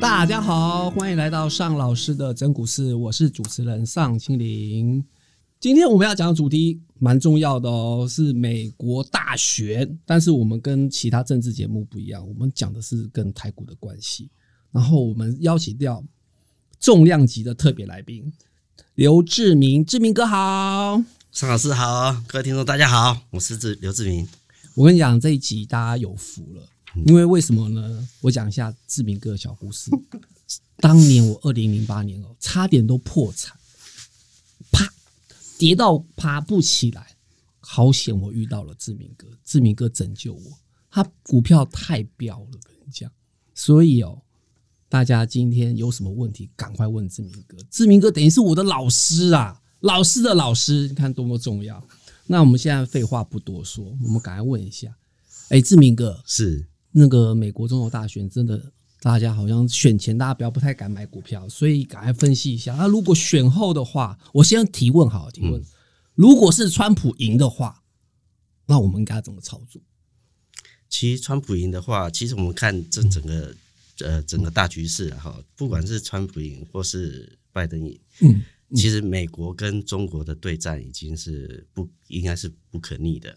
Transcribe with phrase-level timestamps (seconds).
[0.00, 5.04] 大家好，欢迎来到尚老师的整股市，我是主持人尚清林。
[5.58, 9.98] 今天我们要讲的主题蛮重要的哦，是美国大选。
[10.06, 14.30] 但是我们跟其他政治节目不一样，我们讲的是跟台股的关系。
[14.70, 16.04] 然后我们邀请到
[16.78, 18.32] 重量级的特别来宾
[18.94, 21.02] 刘志明，志明哥好。
[21.32, 24.28] 尚老师好，各位听众大家好，我是志刘志明。
[24.76, 26.62] 我跟你讲，这一集大家有福了，
[27.06, 28.08] 因为为什么呢？
[28.20, 29.90] 我讲一下志明哥的小故事。
[30.80, 33.56] 当年我二零零八年哦，差点都破产，
[34.70, 34.88] 啪，
[35.58, 37.16] 跌到爬不起来，
[37.58, 40.58] 好险我遇到了志明哥，志明哥拯救我。
[40.90, 43.10] 他股票太飙了，跟你讲，
[43.54, 44.22] 所以哦，
[44.88, 47.58] 大家今天有什么问题，赶快问志明哥。
[47.70, 51.84] 志明哥等于是我的老师啊，老师的老师，你看多么重要。
[52.28, 54.96] 那我们现在废话不多说，我们赶快问一下，
[55.48, 62.74] 哎，志明哥，是那个美国总统大选，真的大家好像选前大家不要不太敢买股票，所以赶快分析一下。
[62.74, 65.62] 那如果选后的话，我先提问好了，提问，
[66.14, 67.82] 如果是川普赢的话，
[68.66, 69.80] 那我们应该怎么操作？
[70.88, 73.54] 其实川普赢的话，其实我们看这整个
[74.00, 78.42] 呃整个大局势哈，不管是川普赢或是拜登赢，嗯，
[78.74, 83.36] 其实美国跟中国的对战已经是不应该是不可逆的。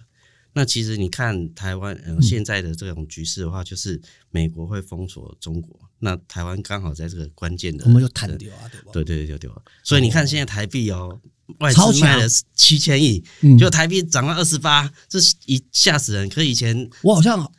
[0.54, 8.92] 那其实你看台湾呃现在的这种局势的话，就是美国会封锁中国，那台湾刚好在这个关键的，我们就弹掉啊，对吧？
[8.92, 9.62] 对对对，就丢了。
[9.84, 11.20] 所以你看现在台币哦，
[11.60, 16.28] 外资卖了七千亿嗯，就台币涨到二十八，这一吓死人。
[16.28, 17.50] 可以前我好像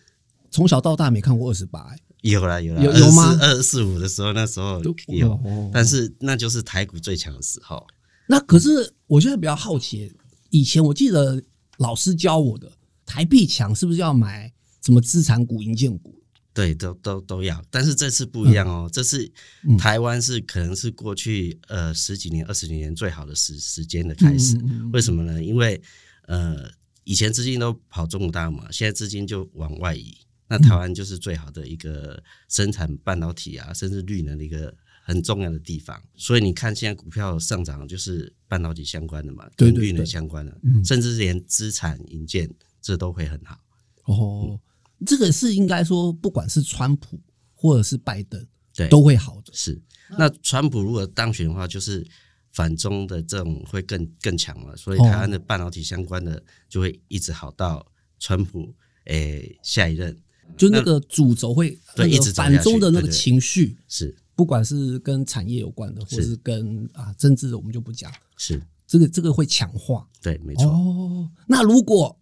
[0.51, 7.87] 从小到大没看过二十八，哎，有啦有啦，有有吗二四五的时候，那时候有哦，但是那就是台股最强的时候。
[8.27, 10.13] 那可是我现在比较好奇，
[10.51, 11.43] 以前我记得
[11.79, 12.71] 老师教我的，
[13.13, 14.51] 台币强是不是要买
[14.83, 16.19] 什么资产股、银建股？
[16.55, 18.89] 对，都都都要，但是这次不一样哦。
[18.91, 19.31] 这次
[19.69, 24.59] 嗯台湾是可能是过去呃十几年、二十几年最好的时时间的开始。
[24.95, 25.45] 为什么呢？
[25.45, 25.79] 因为
[26.27, 26.71] 呃
[27.05, 30.17] 以前资金都跑中国大陆嘛，现在资金就往外移。
[30.49, 36.03] 那台湾就是最好的一个生产半导体啊，甚至绿能的一个很重要的地方。
[36.15, 42.51] 所以你看现在股票上涨，就是半导体相关的嘛，跟绿能相关的，嗯甚至连资产引荐
[42.83, 43.57] 这都会很好。
[44.05, 44.61] 哦，
[45.07, 47.19] 这个是应该说，不管是川普
[47.55, 48.45] 或者是拜登，
[48.75, 49.53] 对，都会好的。
[49.55, 49.81] 是，
[50.19, 52.05] 那川普如果当选的话，就是
[52.53, 57.87] 反中的这种会更更强了，所以哦台湾的半导体相关的就会一直好到
[58.19, 58.75] 川普
[59.07, 60.17] 诶、下一任
[60.57, 68.13] 就那个主轴会对一直反中的那个情绪，是不管是跟产业有关的，或是是跟啊政治的，我们就不讲。
[68.37, 70.67] 是，这个这个会强化对，没错。
[70.67, 71.31] 哦。
[71.47, 72.19] 那如果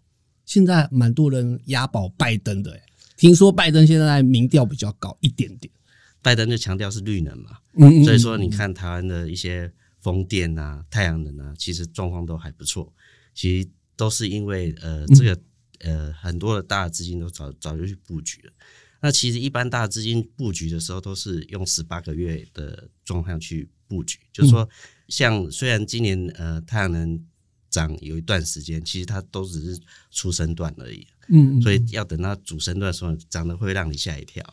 [0.50, 2.82] 现在蛮多人押宝拜登的，哎，
[3.16, 5.72] 听说拜登现在民调比较高一点点，
[6.20, 12.92] 拜登就强调是绿能嘛，嗯所以说你看台湾的一些风电啊、太阳能啊，其实状况都还不错。
[13.32, 15.40] 其实都是因为呃这个
[15.84, 18.52] 呃很多的大资金都早早就去布局了。
[19.00, 24.68] 那其实一般大资金布局的时候，都是用十八个月的状况去布局，就是说，
[25.06, 27.24] 像虽然今年呃太阳能
[27.70, 34.44] 涨有一段时间，其实它都只是初升段而已，嗯，嗯所以要等到主升段的时候，涨得会让你吓一跳。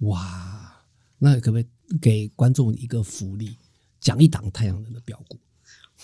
[0.00, 0.82] 哇，
[1.18, 1.66] 那可不可以
[2.00, 3.56] 给观众一个福利，
[4.00, 5.38] 讲一档太阳能的标股？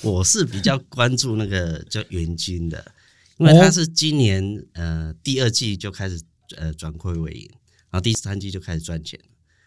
[0.03, 2.93] 我是比较关注那个叫元金的，
[3.37, 6.20] 因为它是今年呃第二季就开始
[6.56, 7.48] 呃转亏为盈，
[7.91, 9.20] 然后第三季就开始赚钱。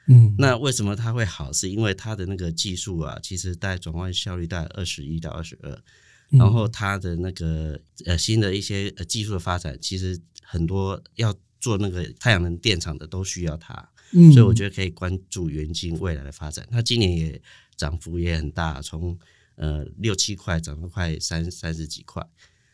[0.10, 1.52] 嗯，那为什么它会好？
[1.52, 5.84] 是因为它的那个技术啊，其实大概转换效率大概二十一到二十二，
[6.30, 13.74] 然后它的那个呃新的一些呃技术的发展，其实很多要做那个太阳能电厂的都需要它，
[14.14, 16.68] 嗯所以我觉得可以关注元晶未来的发展。
[16.70, 17.42] 它今年也
[17.76, 19.18] 涨幅也很大，从
[19.56, 22.26] 呃六七块涨到快三三十几块，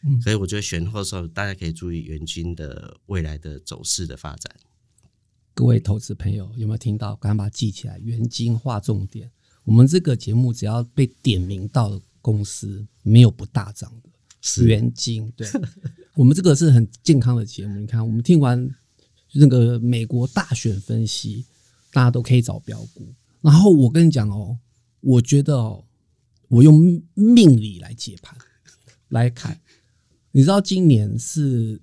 [0.03, 4.55] 嗯所以我觉得选后的时候大家可以注意元晶的未来的走势的发展。
[5.53, 7.15] 各位投资朋友有没有听到？
[7.17, 9.31] 赶快把它记起来，元金划重点。
[9.63, 14.09] 我们这个节目只要被点名到的公司，没有不大涨的。
[14.45, 15.47] 是原金，对，
[16.15, 17.79] 我们这个是很健康的节目。
[17.79, 18.69] 你看，我们听完
[19.33, 21.45] 那个美国大选分析，
[21.93, 23.13] 大家都可以找标股。
[23.39, 24.57] 然后我跟你讲哦，
[24.99, 25.85] 我觉得哦，
[26.49, 28.37] 我用命理来解盘
[29.07, 29.61] 来看，
[30.31, 31.81] 你知道今年是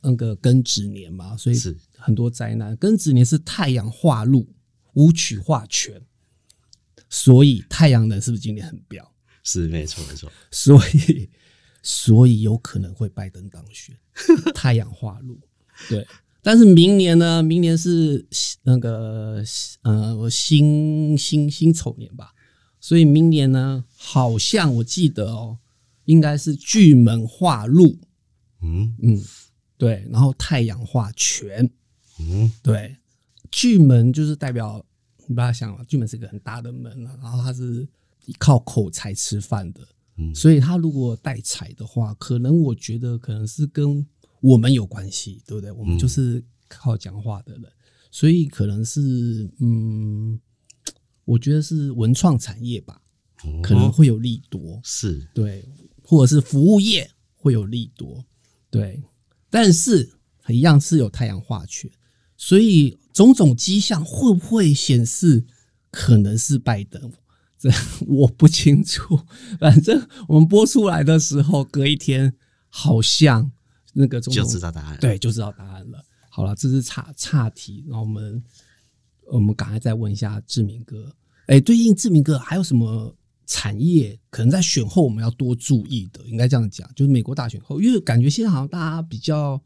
[0.00, 2.76] 那个庚子年嘛，所以是很多灾难。
[2.76, 4.48] 庚子年是太阳化禄，
[4.92, 6.00] 武曲化权，
[7.10, 9.12] 所以太阳能是不是今年很彪？
[9.46, 11.30] 是没错没错， 所以，
[11.82, 13.96] 所以有可能会拜登当选，
[14.52, 15.38] 太阳化禄。
[15.88, 16.04] 对，
[16.42, 17.42] 但是明年呢？
[17.42, 18.26] 明年是
[18.64, 19.40] 那个
[19.82, 22.32] 呃新新新丑年吧，
[22.80, 25.58] 所以明年呢，好像我记得哦，
[26.06, 27.98] 应该是巨门化禄，
[28.62, 28.96] 嗯？
[29.00, 29.22] 嗯，
[29.78, 31.70] 对，然后太阳化权，
[32.18, 32.50] 嗯？
[32.64, 32.96] 对，
[33.52, 34.84] 巨门就是代表
[35.28, 37.86] 你把它想了，巨门是一个很大的门啊，然后它是
[38.38, 39.80] 靠口才吃饭的，
[40.16, 40.34] 嗯。
[40.34, 44.06] 所以他如果带财的话，可能我觉得可能是跟
[44.40, 45.72] 我们有关系，对不对？
[45.72, 47.64] 我们就是靠讲话的人，
[48.10, 50.38] 所以可能是嗯，
[51.24, 53.00] 我觉得是文创产业吧，
[53.62, 55.28] 可能会有利多，是。
[55.34, 55.66] 对，
[56.02, 58.24] 或者是服务业会有利多，
[58.70, 59.02] 对，
[59.50, 60.08] 但是
[60.48, 61.90] 一样是有太阳化权，
[62.36, 65.44] 所以种种迹象会不会显示
[65.90, 67.12] 可能是拜登？
[67.70, 67.76] 这
[68.06, 69.18] 我不清楚，
[69.58, 72.32] 反正我们播出来的时候，隔一天
[72.68, 73.50] 好像
[73.94, 76.04] 那个就知道答案。，对，就知道答案了。
[76.30, 78.42] 好了，这是岔岔题，然后我们
[79.32, 81.12] 我们赶快再问一下志明哥，
[81.46, 83.16] 哎，最近志明哥还有什么
[83.46, 86.22] 产业可能在选后我们要多注意的？
[86.26, 89.60] 应该这样讲，就是美国大选后，因为感觉现在好像大家比较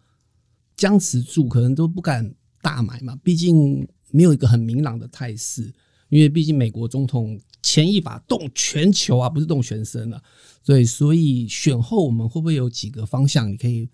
[0.77, 5.73] 僵持住，可能都不敢大买嘛，毕竟没有一个很明朗的态势。
[6.09, 10.23] 因为毕竟美国总统前一把动全球啊，不是动全身了、
[10.65, 13.89] 对，所以选后我们会不会有几个方向，你可以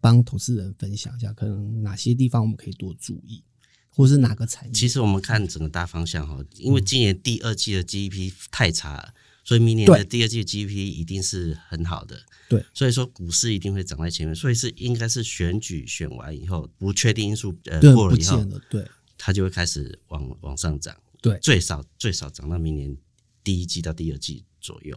[0.00, 3.42] 帮投资人分享一下，可能哪些地方我们可以多注意，
[3.88, 4.72] 或是哪个产业？
[4.72, 9.14] 其实我们看整个大方向哈，因为今年第二季的 GDP 太差了，
[9.44, 12.20] 所以明年的第二季的 GDP 一定是很好的。
[12.48, 18.84] 对，所以说股市一定会涨在前面，所以是应该是选举选完以后，不确定因素呃过了以后对
[19.18, 20.96] 它就会开始往往上涨。
[21.22, 22.96] 对最少最少涨到明年
[23.42, 24.96] 第一季到第二季左右。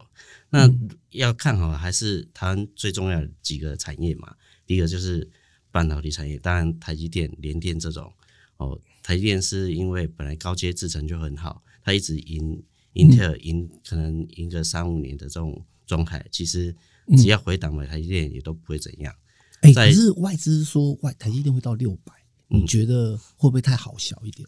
[0.50, 4.36] 那嗯要看好还是台湾最重要的几个产业嘛？
[4.66, 5.30] 第一个就是
[5.72, 8.12] 半导体产业，当然台积电、联电这种
[8.58, 16.76] 哦，台积电是因为本来高阶制程就很好，它一直赢英特尔赢可能赢个三五年的这种状态，其实
[17.18, 19.14] 只要回档买台积电也都不会怎样。
[19.62, 22.14] 哎、在可是外资说外台积电会到六百、
[22.48, 24.48] 你觉得会不会太好笑一点？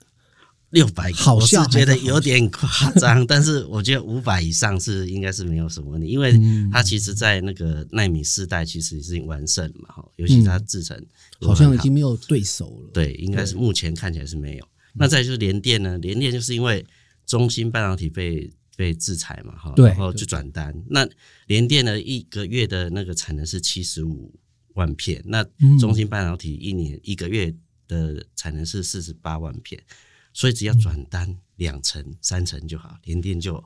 [0.72, 6.70] 六百，好我是觉得有点夸张， 但是我觉得五百以上是应该是没有什么问题，因为嗯。
[6.72, 10.98] 它其实，在那个纳米世代其实已经完胜了嘛，哈，尤其它制程
[11.40, 12.90] 都嗯好像已经没有对手了。
[12.94, 14.68] 对，应该是目前看起来是没有。
[14.94, 16.86] 那再就是联电呢，联电就是因为
[17.26, 20.76] 中芯半导体被被制裁嘛，哈，然后就转单。
[20.90, 21.08] 那
[21.48, 24.34] 联电呢，一个月的那个产能是七十五
[24.74, 25.80] 万片，那嗯。
[25.80, 27.54] 中芯半导体一年一个月
[27.88, 29.82] 的产能是四十八万片，
[30.36, 33.64] 所以只要转单两成、三成就好，联电就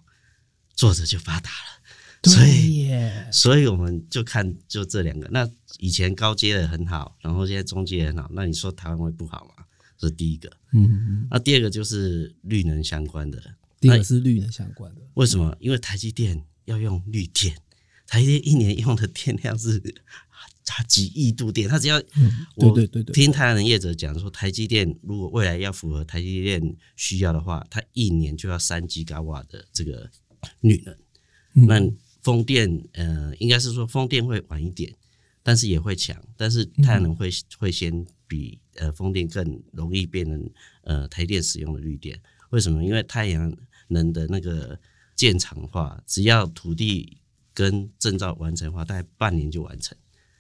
[0.75, 2.29] 坐着就发达了。
[2.29, 2.91] 所对以，
[3.31, 5.27] 所以我们就看就这两个。
[5.31, 5.49] 那
[5.79, 9.65] 以前高阶的很好，然后现在中阶很好，那你说台湾会不好吗？
[9.97, 10.51] 这是第一个。
[10.73, 13.41] 嗯，那第二个就是绿能相关的，
[13.79, 15.57] 第二个是绿能相关的，为什么？
[15.59, 17.57] 因为台积电要用绿电，
[18.05, 20.47] 台积电一年用的电量是它
[20.83, 30.09] 几亿度电，它只要嗯对我对对对听太阳能业者讲说，台积电如果未来要符合台积电需要的话，它一年就要三吉瓦瓦的这个
[30.61, 30.93] 绿能。
[31.55, 31.91] 嗯那
[32.21, 34.93] 风电呃，应该是说风电会晚一点，
[35.41, 40.49] 但是也会强，但是太阳能会会先比呃风电更容易变成
[40.83, 42.21] 呃台电使用的绿电。
[42.51, 42.83] 为什么？
[42.83, 43.55] 因为太阳
[43.87, 44.77] 能的那个
[45.15, 47.17] 建厂化，只要土地
[47.53, 49.97] 跟证照完成的话，大概半年就完成。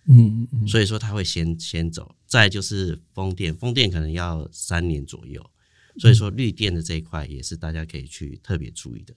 [0.09, 5.41] 嗯嗯嗯，所以说它会先先走，再就是风电，风电可能要三年左右，
[5.99, 9.13] 所以说绿电的这一块也是大家可以去特别注意的。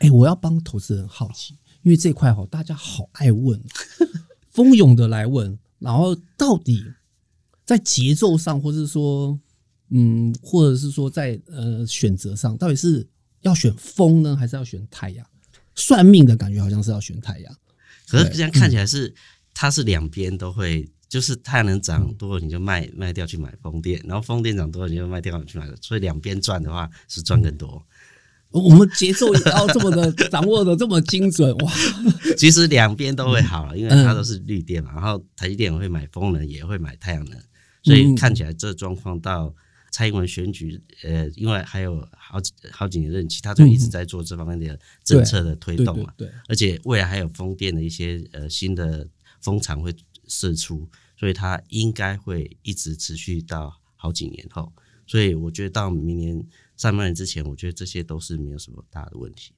[0.00, 3.58] 哎、我要帮投资人好奇，因为这块哈，大家好爱问，
[4.52, 6.84] 蜂拥的来问，然后到底
[7.64, 9.40] 在节奏上，或是说，
[9.88, 13.08] 嗯，或者是说在呃选择上，到底是
[13.40, 15.26] 要选风呢，还是要选太阳？
[15.74, 17.58] 算命的感觉好像是要选太阳，
[18.06, 19.12] 可是这样看起来是，
[19.54, 27.82] 它是两边都会，就是太阳能涨多了你就卖卖掉去买风电，然后风电涨多了你就卖掉去买，所以两边赚的话是赚更多。
[28.50, 31.72] 我们节奏也要这么的 掌握的这么精准哇！
[32.36, 37.36] 其实两边都会好了，因为嗯它都是绿电嘛，然后台积电会买风能，也会买太阳能，
[37.82, 39.52] 所以看起来这状况到
[39.90, 49.04] 蔡英文选举，呃，因为还有好几好几年任期，他就一直在做这方面的政策的推对动嘛，对对，而且未来还有风电的一些呃新的
[49.44, 49.94] 风场会
[50.26, 54.72] 射出，所以它应该会一直持续到好几年后。
[55.06, 56.44] 所以我觉得到明年
[56.78, 59.52] 上半年之前，我觉得这些都是没有什么大的问题。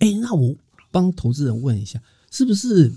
[0.00, 0.56] 哎、那我
[0.90, 2.92] 帮投资人问一下，是不是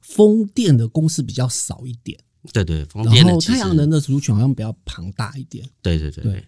[0.00, 2.16] 风电的公司比较少一点？
[2.52, 5.68] 对对，风然后电的其实太阳能的族群好像比较庞大一点。
[5.82, 6.44] 对对对对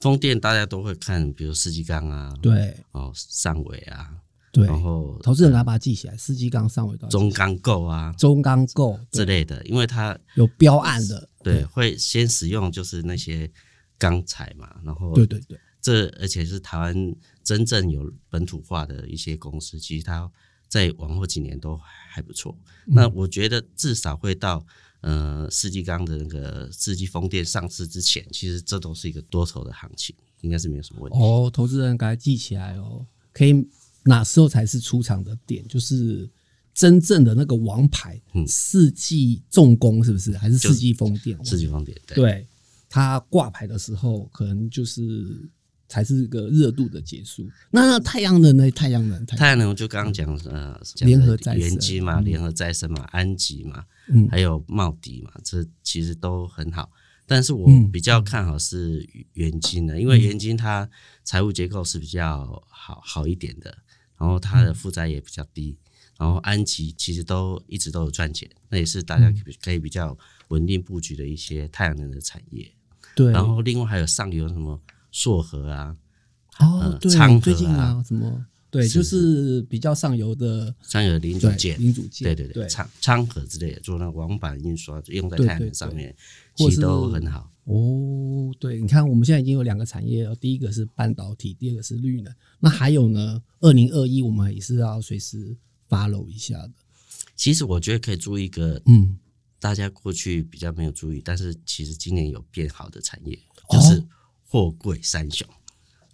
[0.00, 4.21] 风电大家都会看，比如世纪钢啊，对哦上尾啊，
[4.52, 8.12] 对，然后投资人来把它记起来，四季刚上尾到中钢构啊。
[8.18, 13.50] 中钢构之类的，因为它有标案的，对会先使用就是那些
[13.96, 16.94] 钢材嘛，然后对对对，这而且是台湾
[17.42, 20.30] 真正有本土化的一些公司，其实它
[20.68, 21.80] 在往后几年都
[22.10, 22.54] 还不错。
[22.86, 22.94] 嗯。
[22.94, 24.62] 那我觉得至少会到
[25.00, 31.18] 呃世纪钢的那个四季风电上市之前，其实这都是一个多头的行情，应该是没有什么问题。
[31.18, 33.66] 哦，投资人该记起来哦，可以
[34.04, 35.66] 哪时候才是出场的点？
[35.68, 36.28] 就是
[36.74, 40.36] 真正的那个王牌，嗯世纪重工是不是？
[40.36, 41.44] 还是就是世纪风电？
[41.44, 42.46] 世纪风电对对，
[42.88, 45.48] 它挂牌的时候，可能就是
[45.88, 47.46] 才是个热度的结束。
[47.70, 48.70] 那那太阳能呢？
[48.70, 56.90] 太阳能，太太阳能就刚刚讲呃，联合再生元基嘛，联合再生嘛，安吉嘛，嗯还有茂迪嘛，这其实都很好。
[57.26, 60.88] 但是我嗯比较看好是元金的，因为元金它
[61.22, 63.76] 财务结构是比较好好一点的，
[64.22, 65.76] 然后它的负债也比较低，
[66.16, 72.72] 然后安吉其实都一直都有赚钱，那也是大家可以比较稳定布局的一些太阳能的产业。
[73.16, 73.32] 对。
[73.32, 75.96] 然后另外还有上游什么硕和啊，
[76.60, 78.46] 哦呃，对昌，河最近啊啊，什么？
[78.70, 86.14] 对，就是比较上游的上游零组件，零组件，对对对，对，昌昌河之类的，做那个网板印刷，用在太阳能上面，
[86.54, 87.51] 其实都很好。
[87.64, 92.34] 哦，对，你看我们现在已经有两个产业了，第一个是半导体，第二个是绿能。
[92.58, 93.40] 那还有呢？
[93.60, 95.56] 二零二一我们也是要随时
[95.88, 96.72] follow 一下的。
[97.36, 99.16] 其实我觉得可以注意一个，嗯，
[99.60, 103.38] 大家过去比较没有注意，但是其实今年有变好的产业，
[103.68, 104.04] 哦就是
[104.44, 105.46] 货柜三雄。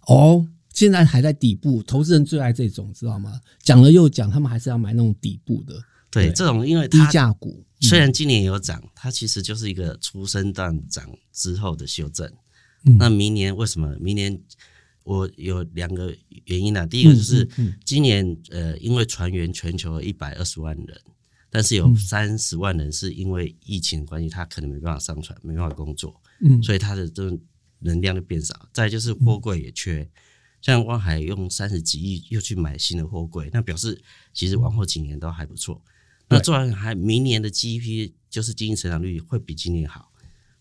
[0.05, 3.41] 哦，现在还在底部，投资人最爱这种，知道吗？
[3.63, 5.73] 讲了又讲，他们还是要买那种底部的
[6.11, 7.65] 对，对这种因为低它价股。
[7.79, 12.27] 虽然今年有涨，它其实就是一个出生段涨之后的修正。
[12.85, 13.93] 嗯那明年为什么？
[13.99, 14.41] 明年
[15.03, 16.85] 我有两个原因啊。
[16.85, 17.47] 第一个就是
[17.83, 21.01] 今年呃，因为船员全球一百二十万人，
[21.49, 27.37] 但是嗯有三十万人是因为疫情的关系，他可能没办法上船，没办法工作，嗯，所以他的这种
[27.79, 28.69] 能量就变少。
[28.71, 30.09] 再就是货柜也缺，
[30.61, 34.01] 像汪海用三十几亿又去买新的货柜，那表示
[34.33, 35.81] 其实往后几年都还不错。
[36.29, 40.11] 那做完还明年的 GDP 就是经济成长率会比今年好，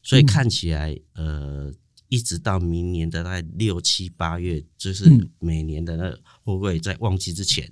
[0.02, 1.72] 所以看起来呃，
[2.08, 5.28] 一直到明年的大概六七八月，就是嗯。
[5.38, 7.70] 每年的那货柜在旺季之前，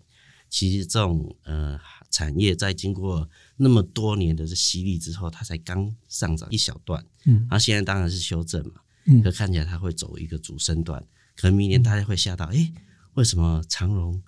[0.51, 7.47] 其实这种呃产业在经过那么多年的这洗礼之后，它才刚上涨一小段，嗯。
[7.51, 8.75] 那现在当然是修正嘛，
[9.07, 9.23] 嗯。
[9.23, 11.03] 可看起来它会走一个主升段，
[11.35, 12.73] 可能明年大家会吓到，诶，
[13.15, 14.23] 为什么长荣、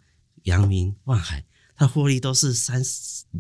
[0.45, 1.45] 阳明、万海？
[1.79, 2.83] 它获利都是三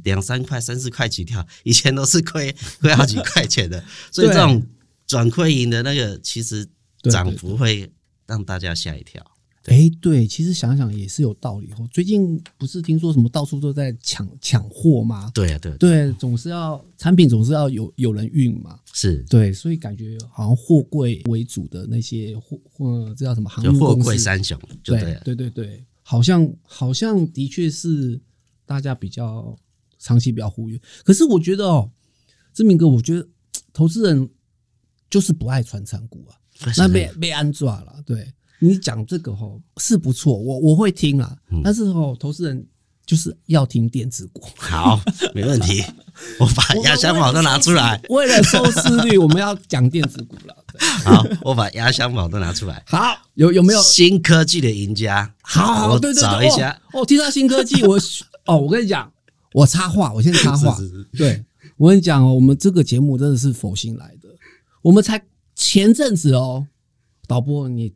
[0.04, 4.64] 两三块、三四块起跳，以前都是亏亏好几块钱的，所以这种
[5.06, 6.66] 转亏盈的那个，其实
[7.10, 7.90] 涨幅会
[8.26, 9.22] 让大家吓一跳。
[9.64, 11.86] 哎，对，其实想想也是有道理哦。
[11.92, 15.30] 最近不是听说什么到处都在抢抢货吗？
[15.34, 18.78] 对啊，对啊，对，总是要产品总是要有有人运嘛。
[18.94, 23.94] 是对，所以感觉好像货柜为主的那些货货，这叫什么航就货？
[23.94, 25.20] 柜三雄，就对了。
[25.20, 28.18] 对对对对，好像好像的确是
[28.68, 29.56] 大家比较
[29.98, 30.78] 长期比较忽略。
[31.02, 31.90] 可是我觉得哦，
[32.52, 33.26] 志明哥，我觉得
[33.72, 34.28] 投资人
[35.08, 36.36] 就是不爱传产股啊，
[36.76, 37.94] 那被被安抓了。
[38.04, 42.66] 对你讲这个吼是不错，我我会听啦，嗯但是哦投资人
[43.06, 44.46] 就是要听电子股。
[44.58, 45.00] 好，
[45.34, 45.82] 没问题。
[46.38, 48.02] 我把压箱宝都拿出来。
[48.10, 50.54] 为了收视率，我们要讲电子股了。
[51.04, 52.82] 好，我把压箱宝都拿出来。
[52.86, 53.80] 好，有有没有？
[53.80, 55.32] 新科技的赢家？
[55.42, 56.72] 好，我对对对，找一下。
[56.92, 57.00] 哦。
[57.02, 57.96] 哦，听到新科技，我
[58.48, 59.12] 哦，我跟你讲，
[59.52, 60.74] 我插话，我先插话。
[60.74, 61.44] 是是是对，
[61.76, 64.28] 我跟你讲哦，我们这个节目真的是佛心来的。
[64.82, 65.22] 我们才
[65.54, 66.66] 前阵子哦，
[67.26, 67.94] 导播你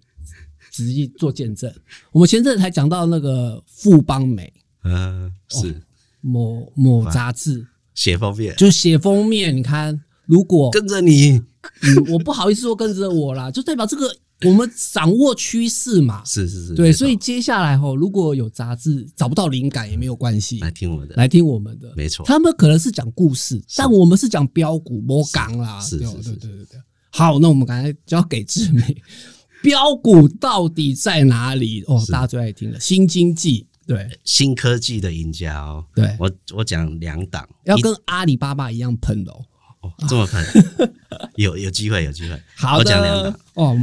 [0.70, 1.72] 仔细做见证，
[2.12, 4.52] 我们前阵子才讲到那个富邦美
[4.84, 5.82] 嗯，是
[6.20, 11.42] 某某杂志，写封面，就写封面，你看，如果跟着你。
[11.82, 14.12] 嗯，我不好意思说跟着我啦，就代表这个
[14.44, 16.24] 我们掌握趋势嘛。
[16.24, 22.24] 是是是，对，所以接下来吼，如果有杂志找不到灵感也没有关系，来听我们的，来听我们的，没错。
[22.26, 26.80] 他们可能是讲故事，但我们是讲标股摸港啦，是是是对对对。
[27.10, 28.82] 好，那我们刚才交给志明，
[29.62, 31.82] 标股到底在哪里？
[31.86, 34.08] 哦，大家最爱听的，新经济，对。
[34.24, 35.84] 新科技的赢家哦。
[35.94, 39.44] 对，我我讲两档，要跟阿里巴巴一样喷的哦。
[39.82, 40.44] 哦这么喷，
[41.34, 42.40] 有有机会有机会。
[42.56, 43.76] 好我讲两档，，哦，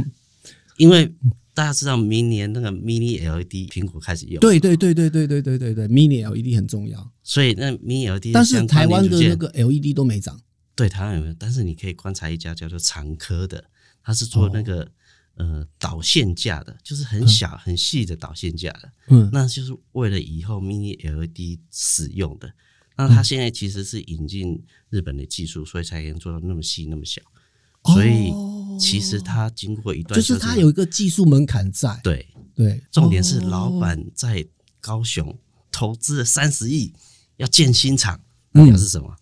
[0.80, 1.14] 因为
[1.52, 10.40] 大家知道明年那个 mini LED 苹果开始用，，对对对对对对对对对，mini LED 很重要，所以那 mini LED 但是台湾的那个 LED 都没涨。
[10.74, 11.34] 对台湾有没有？
[11.38, 13.62] 但是你可以观察一家叫做长科的，
[14.02, 14.90] 它是做那个、
[15.34, 18.90] 呃导线架的，就是很小、很细的导线架的。
[19.08, 22.50] 嗯那就是为了以后 mini LED 使用的。
[22.96, 27.20] 那它现在其实是引进日本的技术，所以才能做到那么细、那么小。
[27.94, 28.30] 所以
[28.80, 34.46] 其实它经过一段哦就是它有一个技术门槛在，对，对，重点是哦老板在
[34.80, 35.38] 高雄
[35.70, 36.92] 投资了三十亿
[37.36, 38.16] 要建新厂，
[38.52, 39.14] 嗯那表示什么？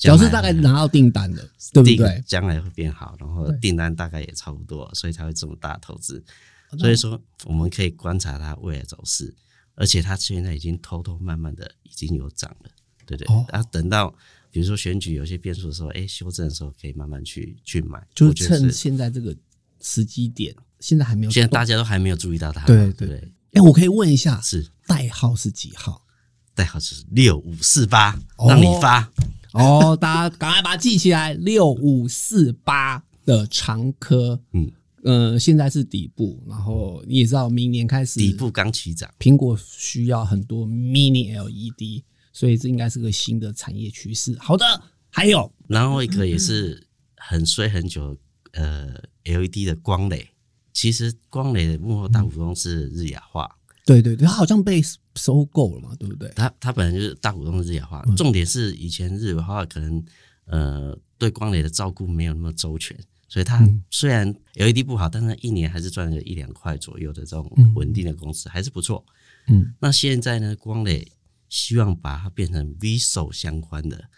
[0.00, 1.42] 表示大概拿到订单了，
[1.74, 2.24] 对不对？
[2.26, 6.24] 将来会变好，然后对订单大概也差不多，所以才会这么大投资。
[6.78, 9.34] 所以说，我们可以观察它未来走势，
[9.74, 12.70] 而且它现在已经偷偷慢慢的已经有涨了，
[13.04, 13.44] 对不对哦？
[13.50, 14.14] 然后等到
[14.50, 19.34] 比如说选举有些变数的时候，哎，修正的时候可以慢慢去去买，就趁现在这个
[19.80, 23.32] 时机点，现在还没有动现在大家都还没有注意到它嘛，对对？
[23.52, 24.68] 哎，我可以问一下，是。
[24.86, 26.04] 代号是几号？
[26.54, 28.48] 代号是六五四八，哦。
[28.48, 29.10] 让你发。
[29.52, 34.70] 哦，大家赶快把它记起来，六五四八的长科，嗯，
[35.02, 44.36] 呃，现在是底部，然后你也知道，明年开始底部刚起涨，苹果需要很多 mini LED，所以这应该是个新的产业趋势。
[44.38, 44.64] 好的，
[45.10, 48.16] 还有然后一个也是很衰很久，
[48.52, 48.94] 呃
[49.24, 50.28] ，LED 的光磊，
[50.72, 53.50] 其实光磊的幕后大股东是日亚化，
[53.84, 54.80] 对对对，他好像被
[55.16, 56.28] 收购了嘛，对不对？
[56.36, 60.04] 他他本来就是大股东是日亚化，重点是以前日亚化可能
[60.46, 62.96] 呃对光磊的照顾没有那么周全，
[63.28, 69.04] 所以它虽然 LED 不好，但是一年还是赚了一两块左右的这种稳定的公司，还是不错。
[69.48, 71.10] 嗯，那现在呢，光磊
[71.50, 74.08] 希望把它变成 VISO 相关的，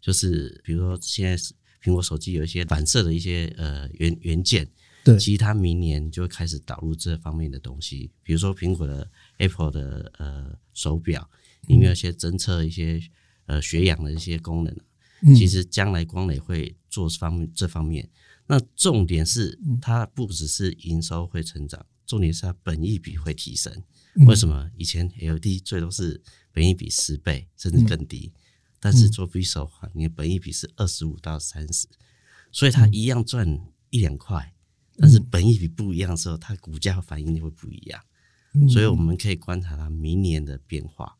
[0.00, 4.68] 就是比如说现在是苹果手机有一些反射的一些呃元元件，
[5.04, 11.30] 对其实它明年就会开始导入这方面的东西，比如说苹果的 Apple 的呃手表
[11.68, 13.00] 里面有一些侦测一些
[13.46, 14.82] 呃血氧的一些功能啊，
[15.22, 18.08] 嗯其实将来光磊会做这方面这方面。
[18.46, 23.72] 那重点是它不只是营收会成长，重点是它本益比会提升。
[24.26, 24.68] 为什么？
[24.76, 26.20] 以前 LED 最多是
[26.52, 28.32] 本益比十倍甚至更低，
[28.78, 31.86] 但是做 Visa 的话，你的本益比是二十五到三十，
[32.50, 33.60] 所以它一样赚
[33.90, 34.52] 一两块，
[34.96, 38.02] 但是本益比不一样的时候，它股价反应就会不一样。
[38.68, 41.16] 所以我们可以观察它明年的变化。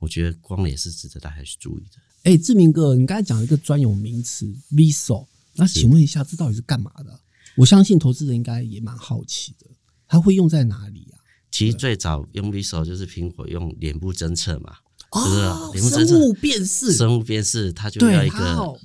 [0.00, 1.96] 我觉得光也是值得大家去注意的。
[2.24, 7.18] 哎，志明哥，你刚才讲一个专有名词 VISO，那请问一下，这到底是干嘛的？
[7.56, 9.66] 我相信投资人应该也蛮好奇的，
[10.06, 11.13] 它会用在哪里呀、
[11.54, 14.74] 其实最早用 VISO 就是苹果用脸部侦测嘛，
[15.12, 18.76] 就是哦，脸部侦测生物辨识，生物辨识，它就要一个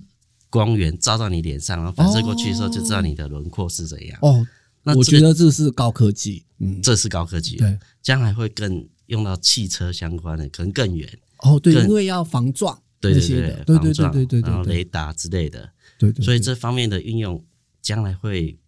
[0.51, 4.19] 光源照到你脸上，然后反射过去的时候就知道你的轮廓是怎样。
[4.21, 4.47] 哦，我
[4.84, 11.10] 那这个觉得这是高科技，嗯，这是高科技，对，将来会更用到汽车相关的，可能更远。
[11.39, 17.43] 哦，对，更因为要防撞对对对防撞，对对对然后雷达之类的，对对，所以这方面的运用
[17.82, 18.60] 将来会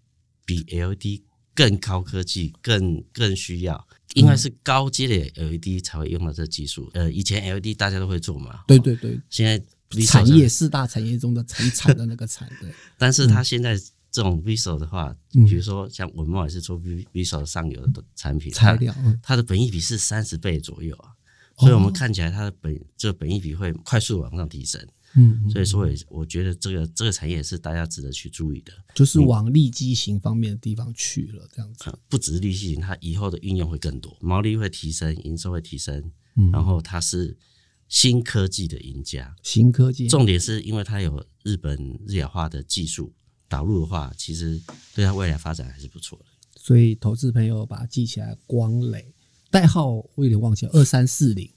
[0.44, 1.22] 比 LED
[1.54, 6.90] 更高科技，更更需要，应该是高阶的 LED 才会用到这技术。
[6.94, 9.62] 呃，以前 LED 大家都会做嘛，对对对，现在
[10.06, 13.78] 产业四大产业中的产产的那个产，对， 但是它现在
[14.10, 15.46] 这种 VISO 的话，嗯。
[15.46, 21.12] 比如说像文茂也是做 V VISO 上游的产品，材料，嗯，它的本益比是三十倍左右啊，
[21.56, 21.62] 哦。
[21.62, 24.86] 所以我们看起来它的本这个本益比会快速往上提升，
[25.16, 36.52] 嗯，嗯所以说也我觉得这个这个产业是大家值得去注意的，就是往利基型方面的地方去了，这样子，呃不只是利基型，它以后的运用会更多，毛利会提升，营收会提升，嗯。
[36.52, 37.38] 然后它是
[37.88, 43.14] 新科技的赢家，新科技，重点是因为它有日本日亚化的技术
[43.50, 44.62] 导入的话，其实
[44.96, 46.26] 对它未来发展还是不错的。
[46.56, 49.14] 所以投资朋友把它记起来，光磊
[49.50, 51.52] 代号我有点忘记了，二三四零，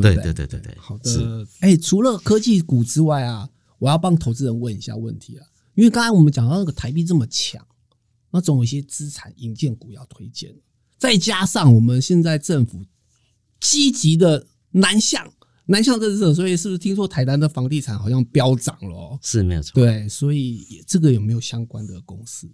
[0.00, 7.64] 对不对对对对对对，好的，哎，除了科技股之外啊，我要帮投资人问一下问题啊，因为刚才我们讲到那个台币这么强，
[8.30, 10.54] 那总有一些资产引荐股要推荐，
[10.98, 12.84] 再加上我们现在政府
[13.60, 15.32] 积极的南向
[15.66, 19.18] 南向政策，所以是不是听说台南的房地产好像飙涨了、哦？
[19.22, 19.72] 是没有错。
[19.74, 22.50] 对，所以也这个有没有相关的公司？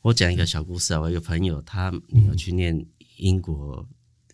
[0.00, 2.84] 我讲一个小故事啊，我有一个朋友，他女儿去念
[3.18, 3.86] 英国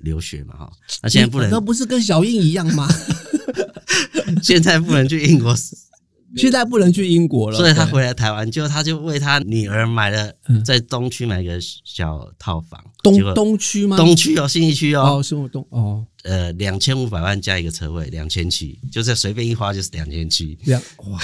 [0.04, 2.88] 留学嘛，哈，那现在不能那，不是跟小英一样吗？
[4.42, 5.54] 现在不能去英国，
[6.36, 10.64] 现在不能去英国了，所以他回来台湾，就他就为他女儿买了嗯。
[10.64, 13.96] 在东区买一个小套房，东东区吗？
[13.96, 21.18] 东区哦，信义区哦，哦，东哦，呃，两千五百万加一个车位，两千七，就是随便一花就是两千七，这样哇，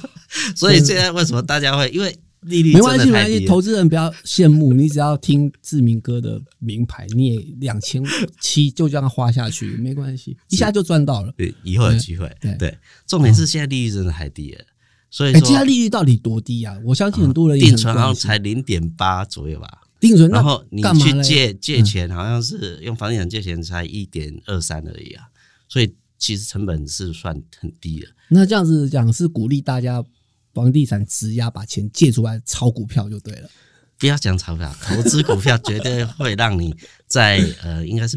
[0.54, 8.02] 所以现在为什么大家会因为利率没关系，没关系，投资人不要羡慕，你只要听志明哥的名牌，你也两千
[8.40, 11.32] 七就这样花下去，没关系，一下就赚到了。
[11.36, 12.30] 对，以后有机会。
[12.40, 14.64] 对对，重点是现在利率真的太低了，
[15.10, 16.76] 所以哎，现在利率到底多低啊？
[16.84, 19.82] 我相信很多人也定存好像才零点八左右吧。
[20.00, 25.24] 定存，然后你去借借钱，好像是用房地产借钱才一点二三而已啊，
[25.68, 28.06] 所以其实成本是算很低的。
[28.30, 30.02] 那这样子讲是鼓励大家
[30.52, 33.50] 房地产质押，把钱借出来炒股票就对了。
[33.98, 36.74] 不要讲炒票，投资股票绝对会让你
[37.06, 38.16] 在呃，应该是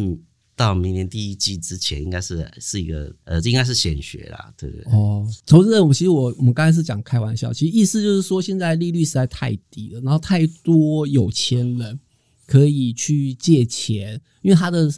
[0.56, 4.94] 到明年第一季之前，应该是是一个呃，这应该是显学啦，对不对？
[4.94, 12.00] 哦，投资人，我其实我我们刚才是讲开玩笑，其实意思就是说，现在利率实在太低了，然后太多有钱人
[12.48, 14.90] 可以去借钱，因为他的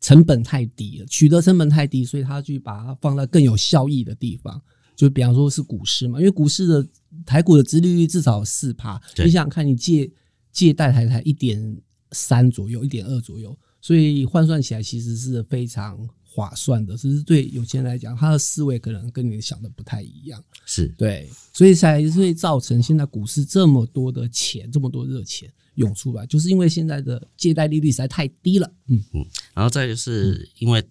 [0.00, 4.62] 成本太低了，取得成本太低，所以他去把它放在更有效益的地方。
[4.98, 6.84] 就比方说是股市嘛，因为股市的
[7.24, 10.10] 台股的殖利率至少四趴，你想想看，你借
[10.50, 11.80] 借贷台才一点
[12.10, 16.96] 三左右，一点二左右，所以换算起来其实是非常划算的。
[16.96, 28.68] 只是对有钱人来讲，他的思维可能跟你想的不太一样，是对，所以才会造成现在股市这么多的钱，这么多热钱涌出来，就是因为现在的借贷利率实在太低了。
[28.88, 30.84] 嗯嗯，然后再就是因为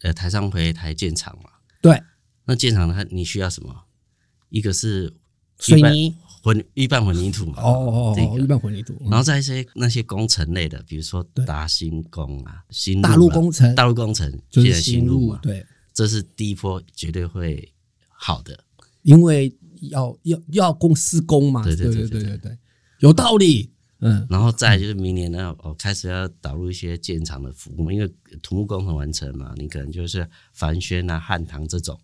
[0.00, 1.50] 呃台商回台建厂嘛，
[1.82, 2.00] 对，
[2.46, 3.02] 那建厂它？
[3.04, 3.84] 你需要什么？
[4.50, 5.12] 一个是
[5.58, 7.54] 水泥混预拌混凝土嘛。
[7.62, 8.94] 哦哦哦，预拌混凝土。
[9.10, 15.40] 然后再一些那些工程类的，比如说搭新工啊、新大陆工程、大陆工程就是新路嘛。
[15.42, 17.72] 对，这是第一波，绝对会
[18.08, 18.62] 好的，
[19.02, 19.52] 因为
[19.90, 21.64] 要要要工施工嘛。
[21.64, 22.58] 对对对对对對，
[22.98, 23.70] 有道理。
[24.00, 31.98] 嗯，然后再就是明年呢，哦，开始要导入一些建厂的服务，因为土木工程完成嘛，你可能就是凡宣啊、汉唐这种。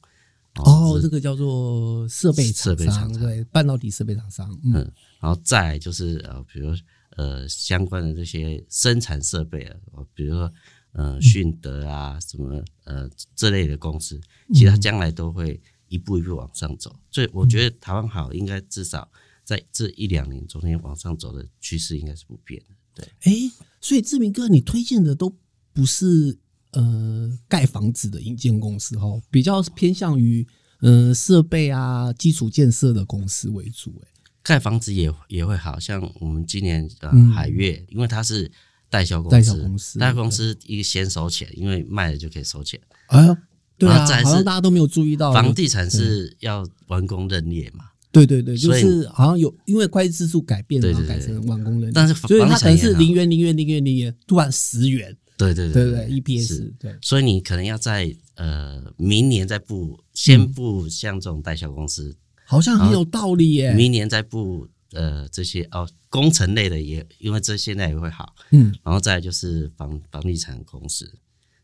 [0.57, 4.51] 哦，这个叫做设备设备厂厂商对，半导体设备厂商。
[4.65, 6.75] 嗯，嗯，然后再就是呃，比如
[7.17, 10.53] 呃相关的这些生产设备啊，哦比如说
[10.93, 14.21] 呃迅德啊什么呃这类的公司，
[14.53, 15.59] 其实它将来都会
[15.89, 16.95] 一步一步往上走。
[17.11, 19.09] 所以我觉得台湾好，应该至少
[19.45, 22.75] 在这一两年中间往上走的趋势应该是不变的。
[22.93, 25.33] 对，哎，所以志明哥，你推荐的都
[25.73, 26.37] 不是
[26.73, 30.47] 呃盖房子的营建公司哦，比较偏向于
[30.81, 33.93] 呃设备啊基础建设的公司为主。
[34.05, 34.09] 哎，
[34.43, 37.31] 盖房子也也会好像我们今年呃嗯。
[37.31, 38.51] 海月，因为它是
[38.89, 42.81] 代销公司代司，销公司代销公司一个先收钱，因为卖了就可以收钱。
[43.07, 43.37] 哎呀，
[43.79, 63.73] 对啊，好像大家都没有注意到房地产是要完工认列嘛，对对对，就是好像有因为会计制度改变了，改成完工人，但是所以它可能是零元零元零元零元，突然十元，对对对不对？EPS 对，所以你可能要在呃明年再布，先布像这种代销公司，好像很有道理耶。
[63.75, 71.11] 明年再布呃这些哦工程类的也，因为这现在也会好，嗯，然后再就是房房地产公司，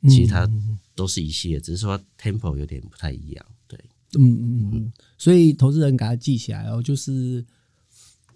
[0.03, 0.49] 嗯其实它
[0.95, 3.79] 都是一系列，只是说 tempo 有点不太一样，对，
[4.19, 7.45] 嗯嗯嗯嗯，所以投资人给他记起来哦，就是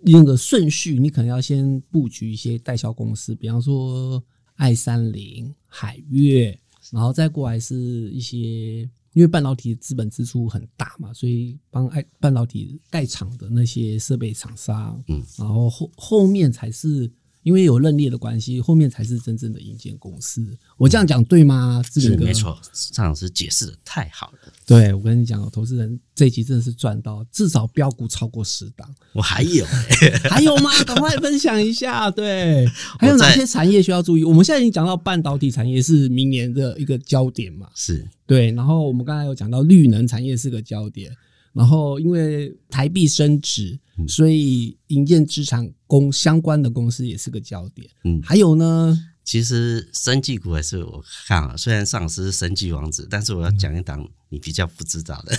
[0.03, 4.23] 那个顺序，你可能要先布局一些代销公司，比方说
[4.61, 6.57] 爱三零、海月，
[6.93, 7.75] 然后再过来是
[8.11, 8.89] 一些。
[9.13, 17.11] 因为半导体资本支出很大嘛，所以帮爱半导体盖厂的那些设备厂商，嗯，然后后后面才是
[17.43, 20.47] 因为有认列的关系，后面才是真正的营建公司。
[20.77, 21.83] 我这样讲对吗？
[21.91, 22.61] 志明哥，是没错，
[22.93, 29.65] 张老师解释的太好了，对，我跟你讲哦，投资人这一集真的是赚到，至少标股超过十档，我还有
[30.29, 30.71] 还有吗？
[30.85, 32.11] 赶快分享一下。
[32.11, 32.67] 对，
[32.99, 34.25] 还有哪些产业需要注意？
[34.25, 38.51] 我们现在已经讲到半导体产业是明年的一个焦点嘛，是对。
[38.53, 41.11] 然后我们刚才有讲到绿能产业是个焦点，
[41.53, 47.89] 然后因为台币升值，所以营建资产公相关的公司也是个焦点。
[48.05, 48.21] 嗯。
[48.23, 55.37] 还有呢，其实生技股也是我看啊，虽然上司是生技王子，但是我要讲一档你比较不知道的，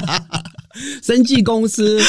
[1.02, 2.00] 生技公司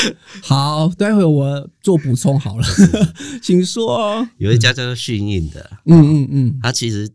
[0.41, 2.65] 好，待会我做补充好了，
[3.41, 4.27] 请说。
[4.38, 7.09] 有一家叫做迅印的，嗯嗯嗯，它其实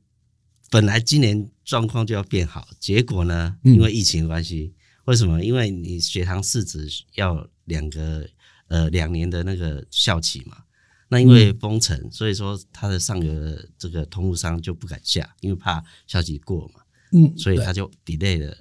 [0.71, 3.75] 本来今年状况就要变好，结果呢，嗯。
[3.75, 4.73] 因为疫情的关系，
[5.09, 5.43] 为什么？
[5.43, 8.29] 因为你血糖试纸要两个
[8.67, 10.65] 呃两年的那个效期嘛，
[11.09, 18.55] 那因为封城，所以说它的上游的这个通路商就不敢下，因为怕效期过嘛，嗯，所以它就 delay 了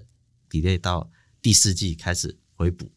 [0.49, 2.89] ，delay 到第四季开始回补。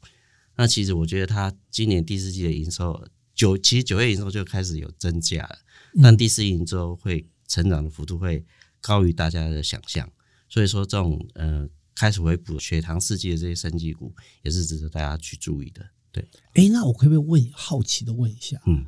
[0.54, 5.58] 那其实我觉得它今年第四季的营收九，其实九月营收就开始有增加了，
[6.00, 8.46] 但第四季营收会成长的幅度会
[8.80, 10.08] 高于大家的想象。
[10.48, 15.84] 所以说这种呃开始回补血糖试剂的这些生技股，也是值得大家去注意的。
[16.12, 18.84] 对，哎，那我可不可以问，好奇的问一下，嗯，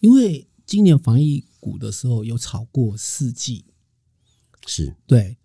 [0.00, 3.64] 因为今年防疫股的时候有炒过四季，
[4.66, 4.94] 是。
[5.06, 5.36] 对，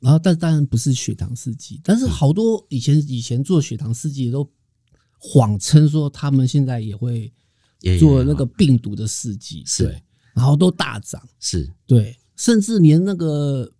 [0.00, 4.52] 然后但当然不是血糖试剂，但是好多以前以前做血糖试剂的都
[5.18, 7.32] 谎称说他们现在也会
[7.98, 10.00] 做那个病毒的试剂，是，
[10.34, 11.72] 然后都大涨，是。
[11.86, 13.72] 对，甚至连那个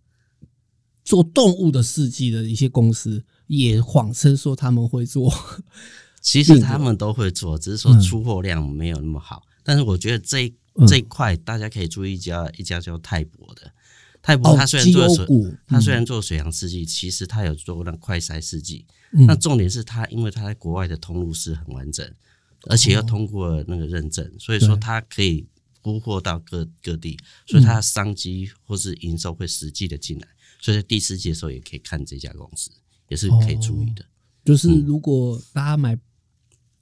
[1.08, 5.32] 做动物的试剂的一些公司也谎称说他们会做，
[6.20, 9.42] 其实他们都会做，只是说出货量没有那么好。
[9.64, 10.54] 但是我觉得这一
[10.86, 13.72] 这一块大家可以注意一家一家叫泰博的，
[14.20, 18.84] 泰博哦它虽然做水，绩优股，它虽然做水杨试剂，其实他有做那快筛试剂。
[19.12, 22.06] 嗯那重点是他，因为他在国外的通路是很完整，
[22.68, 25.46] 而且要通过那个认证，所以说对它可以
[25.80, 30.28] 铺货到各各地，所以他的商机或是营收会实际的进来。
[30.58, 32.70] 所以在第四季的时候也可以看这家公司，
[33.08, 34.04] 也是可以注意的。
[34.44, 35.98] 就是如果大家买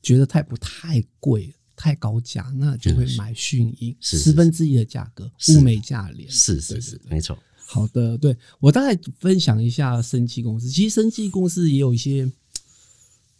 [0.02, 6.30] 觉得太不太贵、太高价，那就会买迅鹰十分之一的价格，物美价廉。
[6.30, 7.36] 是是是，没错。
[7.68, 10.68] 好的，对我大概分享一下生技公司。
[10.70, 12.30] 其实生技公司也有一些，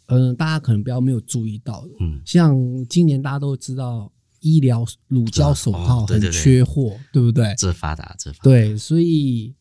[0.06, 2.56] 嗯、大家可能比较没有注意到的，嗯，像
[2.88, 7.54] 今年大家都知道医疗乳胶手套很哦对对对缺货，对不对？
[7.56, 9.54] 这发达这发达，对，所以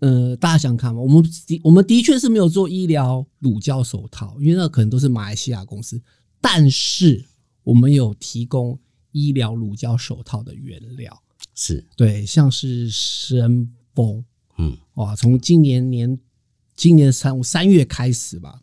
[0.00, 6.02] 呃，大家想看吗，我们的我们的确是没有做医疗乳胶手套，因为那可能都是马来西亚公司，
[6.40, 7.24] 但是
[7.62, 8.78] 我们有提供
[9.12, 11.22] 医疗乳胶手套的原料，
[11.54, 11.86] 是。
[11.96, 14.24] 对，像是生风，
[14.58, 14.76] 嗯。
[14.94, 16.18] 哇，从今年年
[16.76, 18.60] 今年三三月开始吧，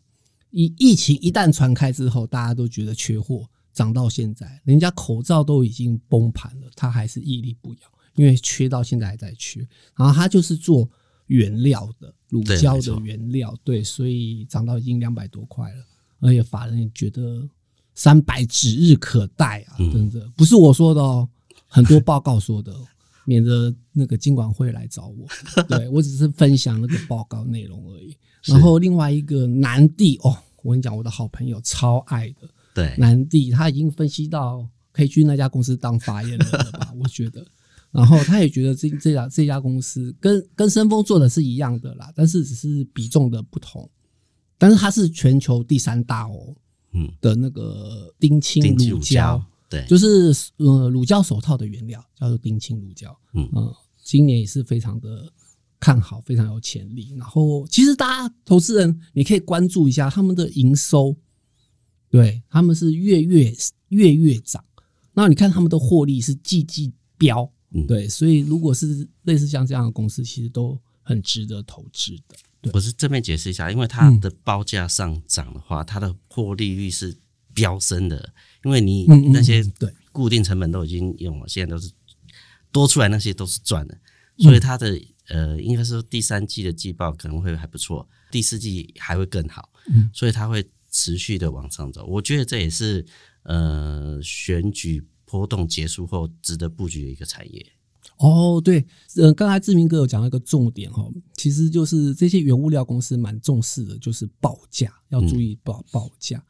[0.50, 7.80] 疫疫情一旦传开之后，大家都觉得缺货，涨到现在，人家口罩都已经崩盘了，他还是屹立不摇，
[8.14, 9.66] 因为缺到现在还在缺。
[9.96, 10.88] 然后他就是做
[11.32, 15.84] 原料的乳胶的原料，对，所以涨到已经两百多块了，
[16.20, 17.48] 而且法人也觉得
[17.94, 21.28] 三百指日可待啊，嗯真的不是我说的哦，
[21.66, 22.86] 很多报告说的哦。
[23.24, 25.28] 免得那个经管会来找我，
[25.68, 28.16] 对我只是分享那个报告内容而已。
[28.42, 36.92] 然后另外一个南帝哦，我跟你讲，我的好朋友超爱的对，南帝，他已经分析到可以去那家公司当发言人了吧？
[37.00, 37.46] 我觉得。
[37.92, 43.88] 然后他也觉得这这家这家公司跟跟深丰做的是一样的啦，但是只是比重的不同。
[44.58, 46.54] 但是它是全球第三大哦
[46.92, 55.28] 嗯，的那个丁腈定期乳乳胶胶，，对，就是呃乳胶手套的原料叫做丁腈乳胶，嗯呃，今年也是非常的
[55.80, 57.12] 看好，非常有潜力。
[57.18, 61.16] 然后其实大家投资人你可以关注一下他们的营收，
[62.08, 63.52] 对他们是月月
[63.88, 64.64] 月月涨，
[65.12, 67.86] 那你看他们的获利是季季飙，嗯。
[67.86, 72.16] 对，所以如果是类似像这样的公司，其实都很值得投资
[72.62, 72.70] 的。
[72.72, 74.20] 我是这边解释一下，因为它嗯。
[74.20, 77.16] 的报价上涨的话，它的获利率是
[77.52, 78.32] 飙升的，
[78.64, 79.92] 因为你那些嗯对。
[80.12, 81.90] 固定成本都已经用了，现在都是
[82.70, 83.94] 多出来那些都是赚的，
[84.36, 90.10] 嗯所以它的呃，应该说第三季的季报可能会还不错，第四季还会更好，嗯。
[90.12, 92.04] 所以它会持续的往上走。
[92.04, 93.04] 我觉得这也是
[93.44, 95.02] 呃选举
[95.32, 97.64] 波动结束后值得布局的一个产业。
[98.18, 98.84] 哦，对，
[99.16, 106.44] 呃，刚才志明哥有讲到一个重点哈，其实就是这些原物料公司蛮重视的，就是报价要注意报报价，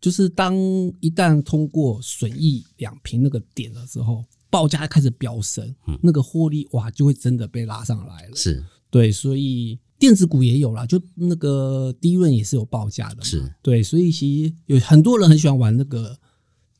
[0.00, 0.56] 就是当
[1.00, 8.34] 一旦通过损益两平那个点了之后，报价开始飙升，那个获利哇就会真的被拉上来了。
[8.34, 13.22] 是对，所以电子股也有啦，就那个低润也是有报价的嘛。
[13.22, 16.18] 是对，所以其实有很多人很喜欢玩那个，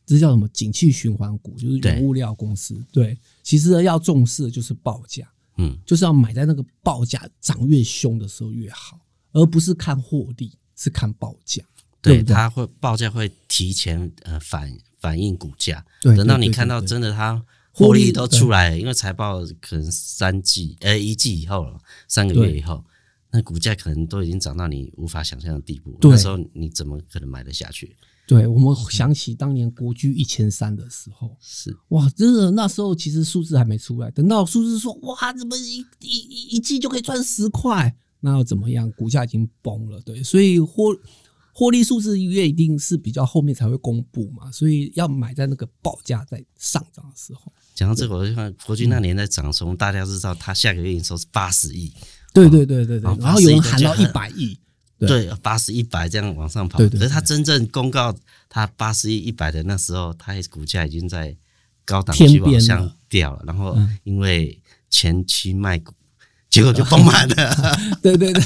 [0.04, 2.84] 这叫什么景气循环股，就是对原物料公司。
[2.92, 9.00] 对，其实要重视的就是报价，嗯，就是要买在那个报价涨越凶的时候越好，
[9.32, 11.62] 而不是看获利，是看报价。
[12.00, 17.40] 对它会报价会提前呃反反映股价，等到你看到真的它
[17.72, 22.84] 获利都出来了，因为财报可能三季呃一季以后了，三个月以后，
[23.30, 27.96] 那股价可能都已经涨到你无法想象的地步，那时候你怎么可能买得下去？
[28.26, 38.90] 对我们想起当年国巨一千三的时候，是哇，真的那时候其实数字还没出来，等到数字说哇，怎么一一一一季就可以赚十块，那又怎么样？
[38.92, 40.96] 股价已经崩了，对，所以获
[41.52, 47.52] 获利数字月一定是比较后面才会公布嘛，所以要买在那个报价在上涨的时候。
[47.74, 51.92] 讲到这个，我就看国军那年在涨的时候，大家知道他下个月营收是八十亿，
[52.32, 54.58] 对对对对对，哦然后有人喊到一百亿，
[55.06, 56.78] 对对，八十一百这样往上跑。
[56.78, 58.14] 对对可是他真正公告
[58.48, 61.36] 他八十一一百的那时候，它股价已经在
[61.84, 64.60] 高档天区往上掉了，然后嗯因为
[64.90, 65.92] 前期卖股，
[66.50, 67.76] 结果就崩盘了。
[68.02, 68.42] 对 对对，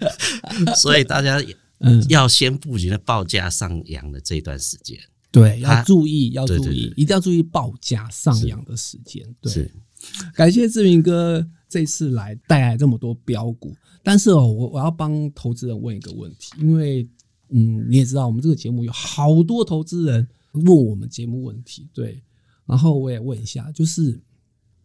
[0.76, 1.42] 所以大家
[1.80, 4.98] 嗯，要先布局的报价上扬的这一段时间。
[5.30, 9.22] 对，要注意，要注意一定要注意报价上扬的时间。
[9.40, 9.70] 对，是
[10.34, 17.06] 感谢志明哥这次来带来这么多标股，但是哦，我我要帮投资人问一个问题，因为
[17.50, 22.22] 嗯，你也知道，我们这个节目有好多投资人问我们节目问题，对，
[22.64, 24.20] 然后我也问一下，就是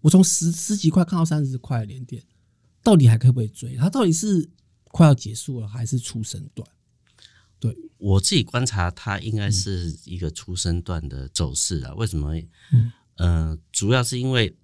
[0.02, 2.22] 我从十十几块看到三十块的连电，
[2.84, 3.76] 到底还可不可以追？
[3.76, 4.50] 它到底是
[4.86, 6.68] 快要结束了，还是出生段？
[7.60, 11.94] 对我自己观察，它应该是一个出生段的走势啊。
[11.96, 12.36] 为什么？
[12.74, 14.58] 嗯呃，主要是因为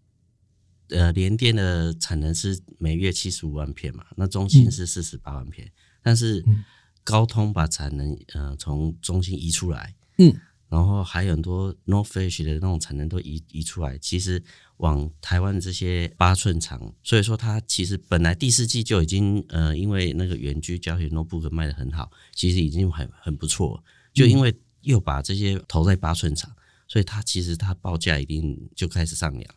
[0.90, 5.72] 呃，联电的产能是每月七十五万片嘛，那中芯是四十八万片，
[6.02, 6.64] 但是嗯。
[7.02, 10.36] 高通把产能呃从中芯移出来，嗯。
[10.68, 14.44] 然后还有很多 North Flash 的那种产能都移移出来，其实
[14.78, 26.56] 往台湾的这些八寸厂，所以说它其实本来第四季就已经呃，因为那个远距教学 notebook 卖的很好，其实已经很很不错，就因为又把这些投在八寸厂，
[26.88, 29.56] 所以它其实它报价一定就开始上扬。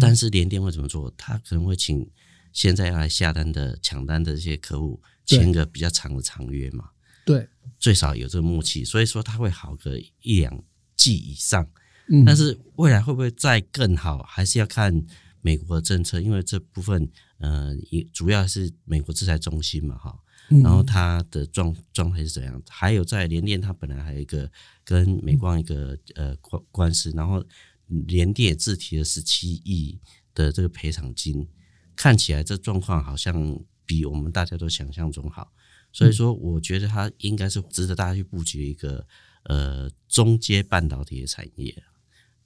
[0.00, 1.12] 但是联电会怎么做？
[1.16, 2.08] 他可能会请
[2.52, 6.90] 现在要来下单的抢单的这些客户对签个比较长的长约嘛，
[7.24, 10.62] 对，最少有这个默契，所以说他会好个一两
[10.96, 11.68] 季以上。
[12.08, 15.04] 嗯，但是未来会不会再更好，还是要看
[15.40, 20.10] 美国的政策，因为这部分呃，也主要是美国制裁中心嘛，哈。
[20.50, 22.62] 嗯然后它的状状态是怎样？
[22.68, 24.50] 还有在联电，它本来还有一个
[24.84, 27.42] 跟美光一个呃官官司，然后
[27.88, 29.98] 联电也自提了十七亿
[30.34, 31.48] 的这个赔偿金，
[31.94, 35.52] 看起来这状况好像比我们大家都想象中好，
[35.92, 39.06] 所以说我觉得它应该是值得大家去布局一个
[39.44, 41.82] 呃中阶半导体的产业。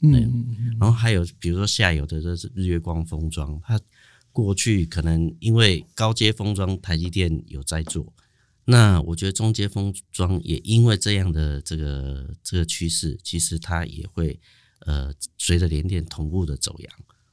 [0.01, 3.81] 嗯然后还有比如说下游的这是日月光封装，它
[4.31, 8.13] 过去可能因为高阶封装台积电有在做，
[8.65, 14.39] 那我觉得中阶封装也因为这样的这个这个趋势，其实它也会
[14.81, 16.93] 呃随着连电同步的走扬。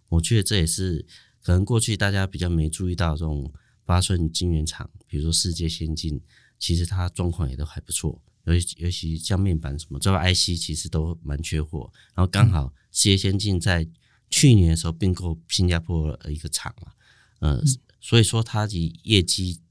[0.09, 1.05] 我觉得这也是
[1.41, 3.51] 可能过去大家比较没注意到这种
[3.83, 6.21] 八寸晶圆厂，比如说世界先进，
[6.57, 8.21] 其实它状况也都还不错。
[8.45, 13.87] 尤其尤其像面板什么，这个 IC 其实都蛮缺货，然后刚好世界先进在
[14.29, 16.91] 去年的时候并购新加坡的一个厂嘛，
[17.39, 17.63] 呃，
[17.99, 19.61] 所以说它的业绩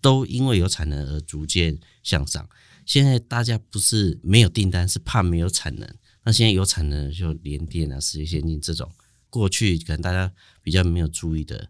[0.00, 2.48] 都因为有产能而逐渐向上。
[2.86, 5.96] 现在大家不是没有订单，是怕没有产能。
[6.24, 8.90] 那现在有产能，就联电啊、世界先进这种，
[9.28, 10.32] 过去可能大家
[10.62, 11.68] 比较没有注意的，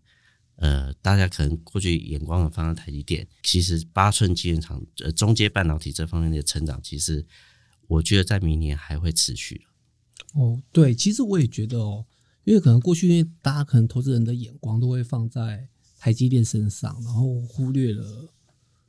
[0.56, 7.26] 呃，大家可能过去眼光放在台积电，其实八寸晶圆厂、呃中阶半导体这方面的成长，其实
[7.86, 9.62] 我觉得在明年还会持续。
[10.34, 12.04] 哦，对，其实我也觉得哦，
[12.44, 15.66] 因为可能过去因为大家可能投资人的眼光都会放在
[15.98, 18.28] 台积电身上，然后忽略了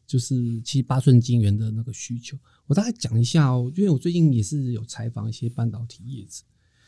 [0.06, 2.38] 就是其实八寸晶圆的那个需求。
[2.68, 6.44] 我大概讲一下哦，因为我最近也是有采访一些半导体业者，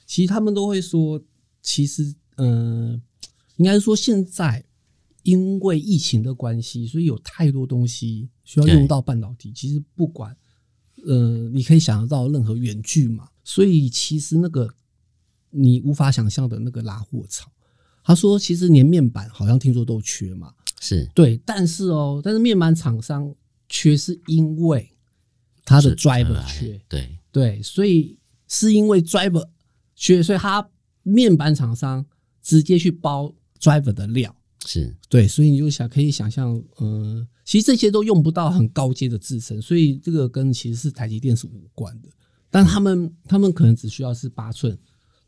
[0.06, 1.22] 其实他们都会说，
[1.62, 3.02] 其实嗯、呃
[3.58, 4.66] 应该是说现在
[5.24, 9.52] 因为疫情的关系，所以有太多东西需要用到半导体。
[9.54, 10.36] 其实不管
[11.08, 14.74] 呃，你可以想得到任何远距嘛，所以其实那个
[15.52, 17.50] 你无法想象的那个拉货潮。
[18.04, 23.34] 他说，其实连面板好像听说都缺嘛，是对，但是哦，但是面板厂商
[23.70, 24.95] 缺是因为
[25.66, 29.46] 它的 driver 呃缺，对，对，所以是因为 driver
[29.96, 30.70] 缺，所以它
[31.02, 32.06] 面板厂商
[32.42, 34.34] 直接去包 driver 的料，
[34.66, 34.96] 是。
[35.10, 42.10] 对，所以你就想可以想象，嗯、其实这些都用不到很高阶的制程，所以这个跟其实是台积电是无关的，
[42.52, 44.78] 但他们他们可能只需要是八寸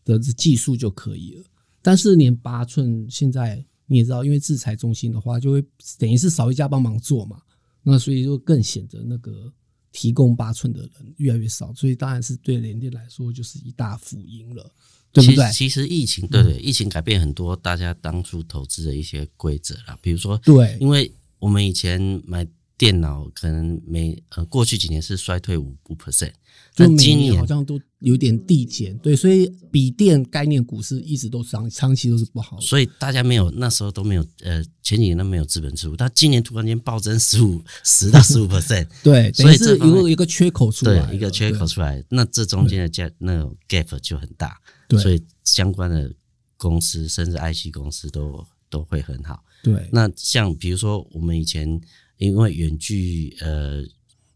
[0.05, 1.43] 的技术就可以了，
[1.81, 5.65] 但是连八寸现在你也知道，因为制裁中心的话，就会
[5.97, 7.41] 等于是少一家帮忙做嘛，
[7.81, 9.51] 那所以就更显得那个
[9.97, 14.71] 提供八寸的人越来越少，所以当然是对联电来说就是一大福音了，
[15.11, 15.43] 对不对？
[15.43, 26.31] 嗯其实其实疫情对对，疫情改变很多大家当初投资的一些规则啦，比如说，对因为我们以前买电脑可能每呃过去几年是衰退五五 percent，
[26.75, 32.61] 那今年年好像都有点递减，对，所以笔电概念股是一直都长长期都是不好的。
[32.61, 44.55] 所以大家没有那时候都没有呃前几年都没有资本支出，但今年突然间暴增十五 十到十五 percent， 对，所以这有一个缺口出来一个缺口出来，那这中间的价那种 gap 就很大，
[44.87, 46.13] 对所以相关的
[46.57, 49.43] 公司甚至 IC 公司都都会很好。
[49.63, 51.81] 对对那像比如说我们以前
[52.17, 53.83] 因为远距呃，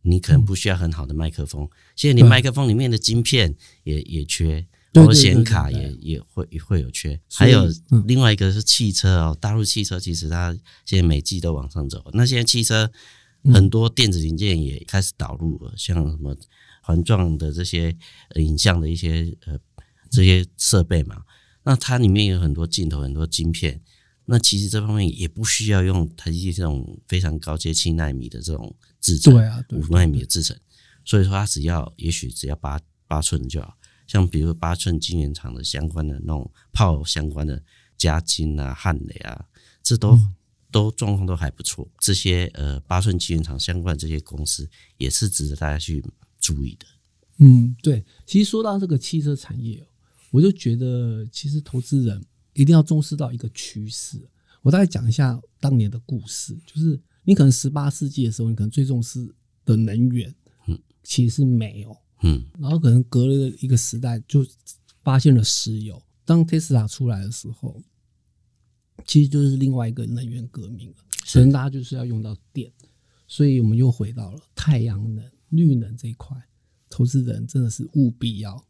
[0.04, 2.30] 你可能不需要很好的麦克风，现在你对。
[2.30, 5.34] 麦克风里面的晶片也也缺，对包括对对对。
[5.34, 8.04] 显卡也也会也会有缺，还有嗯。
[8.08, 12.92] 另外一个是汽车哦，大陆汽车其实它现在每季都往上走，那现在汽车
[13.44, 13.54] 嗯。
[13.54, 16.36] 很多电子零件也开始导入了，像什么
[16.82, 17.96] 环状的这些
[18.30, 19.58] 呃影像的一些呃
[20.10, 21.24] 这些设备嘛，
[21.64, 23.82] 那它里面有很多镜头，很多晶片。
[24.32, 30.58] 那其实这方面也不需要用台积电这种非常高阶七纳米的这种制程，对啊，五纳米的制程，
[31.04, 33.76] 所以说它只要也许只要八八寸就好，
[34.08, 37.62] 像比如八寸晶圆厂的相关的那种炮相关的
[37.98, 39.46] 加金啊、汉磊啊，
[39.84, 40.18] 这都、
[40.72, 41.86] 都状况都还不错。
[42.00, 46.02] 这些呃八寸晶圆厂相关的这些公司也是值得大家去
[46.40, 46.86] 注意的。
[47.40, 48.06] 嗯，对。
[48.26, 49.88] 其实说到这个汽车产业哦，
[50.32, 52.24] 我就觉得其实投资人
[52.54, 54.20] 一定要重视到一个趋势。
[54.62, 59.34] 我大概讲一下当年的故事，就是你可能十八世纪的时候，你可能最重视
[59.66, 60.34] 的能源，
[60.68, 62.44] 嗯，其实是煤油，嗯。
[62.60, 64.46] 然后可能隔了一个时代，就
[65.04, 66.02] 发现了石油。
[66.24, 67.82] 当 Tesla 出来的时候，
[69.06, 70.96] 其实就是另外一个能源革命了。
[71.34, 72.72] 可能大家就是要用到电，
[73.28, 76.38] 所以我们又回到了太阳能、绿能这一块，
[76.90, 78.64] 投资人真的是务必要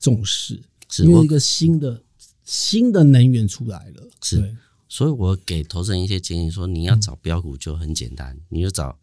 [0.00, 0.60] 重视，
[1.04, 2.02] 因为一个新的
[2.48, 4.08] 新的能源出来了。
[4.22, 4.56] 是。
[4.88, 8.98] 所以我给投资人一些建议，说你要找标股就很简单，你就找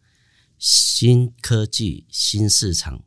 [0.58, 3.04] 新科技、新市场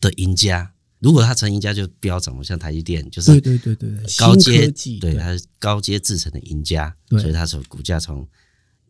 [0.00, 0.72] 的赢家。
[0.98, 8.26] 如果他成赢家，就飙涨了，像台积电就是对对对对对，高阶，对它是高阶制成的赢家，所以它从股价从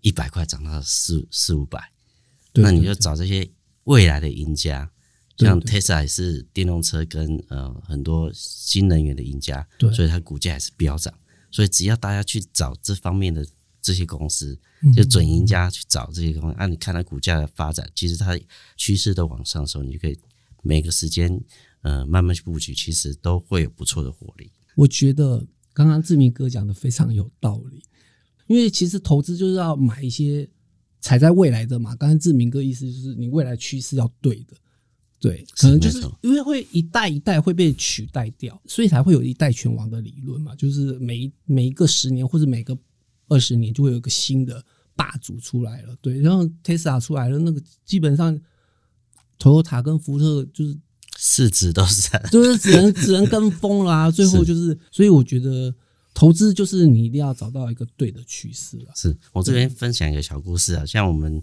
[0.02, 1.90] 一百块涨到四四五百，
[2.52, 3.50] 那你就找这些
[3.84, 4.88] 未来的赢家，
[5.42, 11.12] 像 Tesla 也是电动车跟呃很多新能源的赢家，对所以它股价也是飙涨。
[11.50, 13.46] 所以只要大家去找这方面的
[13.82, 18.38] 这些公司，嗯就准赢家去找这些公司，啊，你看它股价的发展，其实它
[18.76, 20.18] 趋势都往上的时候，你就可以
[20.62, 21.38] 每个时间
[21.82, 24.50] 呃慢慢去布局，其实都会有不错的活力。
[24.74, 27.82] 我觉得刚刚志明哥讲的非常有道理，
[28.46, 30.48] 因为其实投资就是要买一些
[31.02, 31.94] 踩在未来的嘛。
[31.96, 34.56] 刚才志明哥意思就是你未来趋势要对的，
[35.22, 42.76] 对，可能就是因为会一代一代会被取代掉，所以才会有一代拳王的理论嘛，就是每一每一个十年或者每个
[43.28, 44.64] 二十年就会有一个新的
[44.96, 45.96] 霸主出来了。
[46.00, 48.36] 对，然后 Tesla 出来了，那个基本上
[49.38, 50.76] Toyota 跟福特就是
[51.16, 55.72] 市值都是在就是只能只能跟风啦、 最后就是，所以我觉得
[56.12, 58.92] 投资就是你一定要找到一个对的趋势了。
[58.96, 61.40] 是我这边分享一个小故事啊，像我们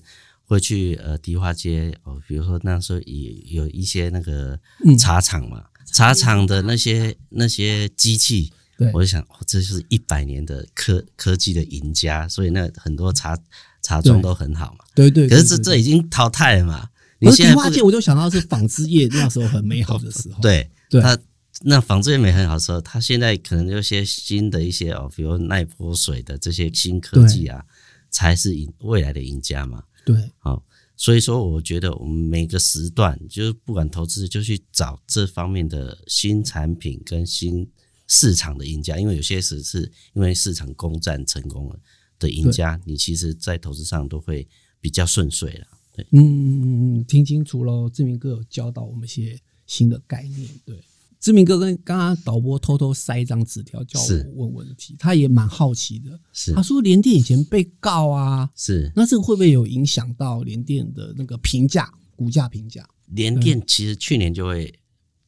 [0.50, 13.38] 会去呃迪化街哦，比如说那时候有有一些那个嗯茶厂嘛，茶厂的那些那些机器，对我就想，哦，这就是一百年的科科技的赢家，所以那很多茶
[13.84, 14.86] 茶庄都很好嘛。
[14.96, 16.90] 对对，可是这对这已经淘汰了嘛？
[17.20, 20.42] 你迪化街，我就想到是纺织业那时候很美好的时候。
[20.42, 21.16] 对对它
[21.62, 27.64] 那纺织业美很好的时候，它现在可能有些新的一些哦，比如耐泼水的这些新科技啊，
[28.10, 29.84] 才是赢未来的赢家嘛。
[30.06, 30.64] 对好，
[30.96, 37.70] 所以说我觉得我们每个时段，就是不管投资，就去找这方面的新产品跟新
[38.08, 41.80] 市场的赢家，因为有些时是因为市场攻占成功了
[42.18, 44.48] 的赢家，你其实在投资上都会
[44.82, 45.68] 比较顺遂了。
[45.96, 50.50] 对，嗯嗯嗯，听清楚喽，志明哥有教导我们一些新的概念。
[50.66, 50.80] 对，
[51.20, 54.00] 志明哥跟刚刚导播偷偷塞一张纸条叫
[54.36, 56.18] 我问问题，他也蛮好奇的。
[56.32, 62.88] 是他说联电以前被告啊，是，那这个会不会有影响到联电的那个评价、股价评价？
[63.08, 64.74] 联电其实去年就会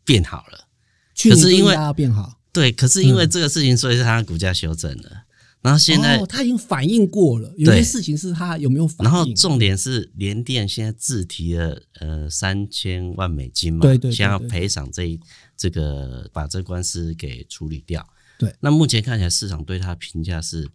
[0.06, 0.68] 变好了。
[1.14, 5.24] 去年可是因为要变好，对，可是因为这个事情，所以是它的股价修正了。
[5.62, 9.04] 然后现在，哦，他已经反应过了，有些事情是他有没有反应？
[9.04, 15.20] 然后重点是联电现在自提了呃三千万美金嘛，对对对想要对赔偿这一
[15.62, 18.04] 这个把这官司给处理掉。
[18.40, 20.68] 对，那目前看起来市场对它评价是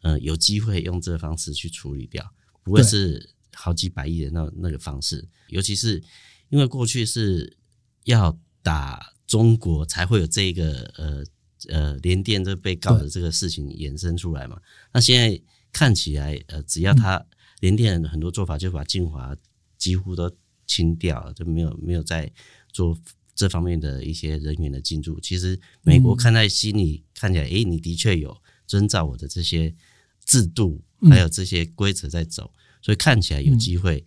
[0.00, 2.28] 呃有机会用这个方式去处理掉，
[2.64, 5.28] 不会是好几百亿的那那个方式。
[5.46, 6.02] 尤其是
[6.48, 7.56] 因为过去是
[8.02, 11.24] 要打中国才会有这个呃
[11.68, 14.60] 呃联电这被告的这个事情衍生出来嘛。
[14.92, 15.40] 那现在
[15.70, 17.24] 看起来，呃，只要他
[17.60, 19.36] 联电很多做法，就把精华
[19.78, 20.28] 几乎都
[20.66, 22.28] 清掉了，就没有没有再
[22.72, 22.98] 做
[23.42, 25.18] 这方面的一些人员的进驻。
[25.18, 29.74] 其实美国看在心里，看起来，诶，你的确有遵照我的这些
[30.24, 30.80] 制度，
[31.10, 34.06] 还有这些规则在走，所以看起来有机会，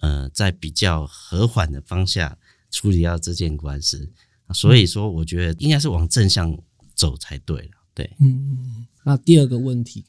[0.00, 2.36] 呃，在比较和缓的方向
[2.72, 4.12] 处理掉这件官司。
[4.52, 6.58] 所以说，我觉得应该是往正向
[6.96, 7.70] 走才对了。
[7.94, 10.04] 对，嗯，那第二个问题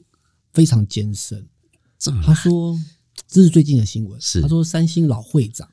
[0.52, 1.48] 非常艰深。
[2.26, 2.76] 他说，
[3.28, 4.20] 这是最近的新闻。
[4.20, 5.70] 是他说三星老会长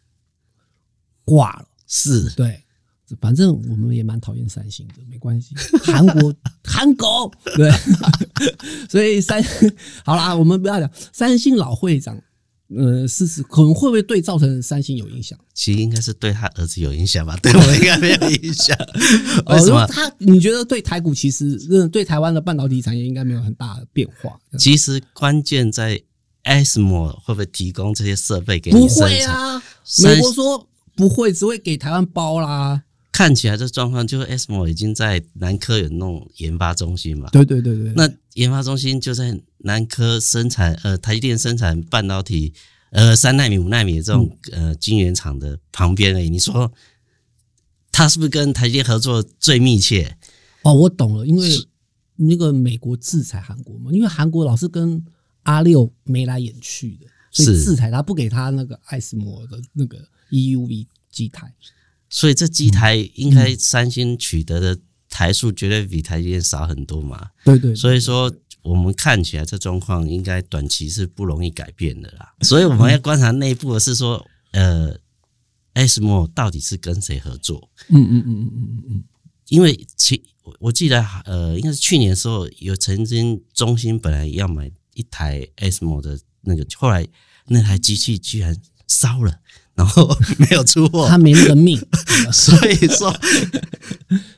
[1.25, 1.67] 挂了。
[1.87, 2.63] 是对，
[3.21, 5.55] 反正我们也蛮讨厌三星的，没关系。
[5.85, 6.35] 韩国
[6.65, 7.71] 韩狗，对，
[8.89, 9.43] 所以三
[10.05, 12.21] 好啦，我们不要讲三星老会长
[12.77, 15.37] 呃，是是，可能会不会对造成三星有影响？
[15.55, 18.77] 其实应该是对他儿子有影响吧，对我应该没有影响。
[19.47, 19.85] 为什么？
[19.89, 21.59] 他你觉得对台股其实，
[21.89, 24.39] 对台湾的半导体产业应该没有很大的变化？
[24.57, 26.01] 其实关键在
[26.45, 29.35] ASML 会不会提供这些设备给你生产？
[29.35, 29.63] 啊，
[30.05, 32.85] 美国说不会，只会给台湾包啦。
[33.21, 37.29] 看起来这状况，就是 ASML 已经在南科有弄研发中心嘛？
[37.29, 37.93] 对对对对。
[37.95, 42.55] 那研发中心就在南科生产，呃，台积电生产半导体，
[42.93, 46.31] 呃，三纳米、五纳米的这种呃晶圆厂的旁边而已。
[46.31, 46.73] 你说
[47.93, 50.17] 他是不是跟台积电合作最密切？
[50.63, 51.47] 哦，我懂了，因为
[52.17, 55.05] 那个美国制裁韩国嘛，因为韩国老是跟
[55.43, 59.99] 阿六眉来眼去的，所以制裁他不给他那个 s m o 的那个
[60.31, 61.53] EUV 机台。
[62.11, 67.31] 所以这机台应该三星取得的台数绝对比台积电少很多嘛？
[67.45, 67.75] 对对。
[67.75, 68.31] 所以说
[68.63, 72.35] 我们看起来这状况应该短期是不容易改变的啦。
[72.43, 74.99] 所以我们要观察内部的是说，呃
[75.75, 77.71] ，ASML 到底是跟谁合作？
[77.89, 79.05] 嗯嗯嗯嗯嗯嗯。
[79.49, 80.23] 因为其
[80.59, 87.07] 我记得呃，应该是去年的时候有曾经中兴本来要买一台 ASML 的那个，后来
[87.47, 88.57] 那台机器居然
[88.91, 89.41] 烧了。
[89.77, 91.81] 然后没有出货，他没那个命，
[92.31, 93.11] 所以说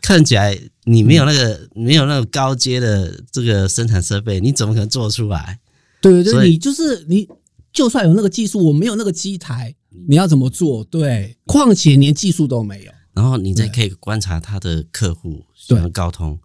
[0.00, 5.59] 看起来你没有那个没有那个高阶的这个生产设备，你怎么可能做出来？
[6.00, 7.28] 对对对，你就是你，
[7.72, 9.74] 就算有那个技术，我没有那个机台，
[10.07, 10.84] 你要怎么做？
[10.84, 12.92] 对，况且连技术都没有。
[13.12, 16.38] 然后你再可以观察他的客户，像，高通，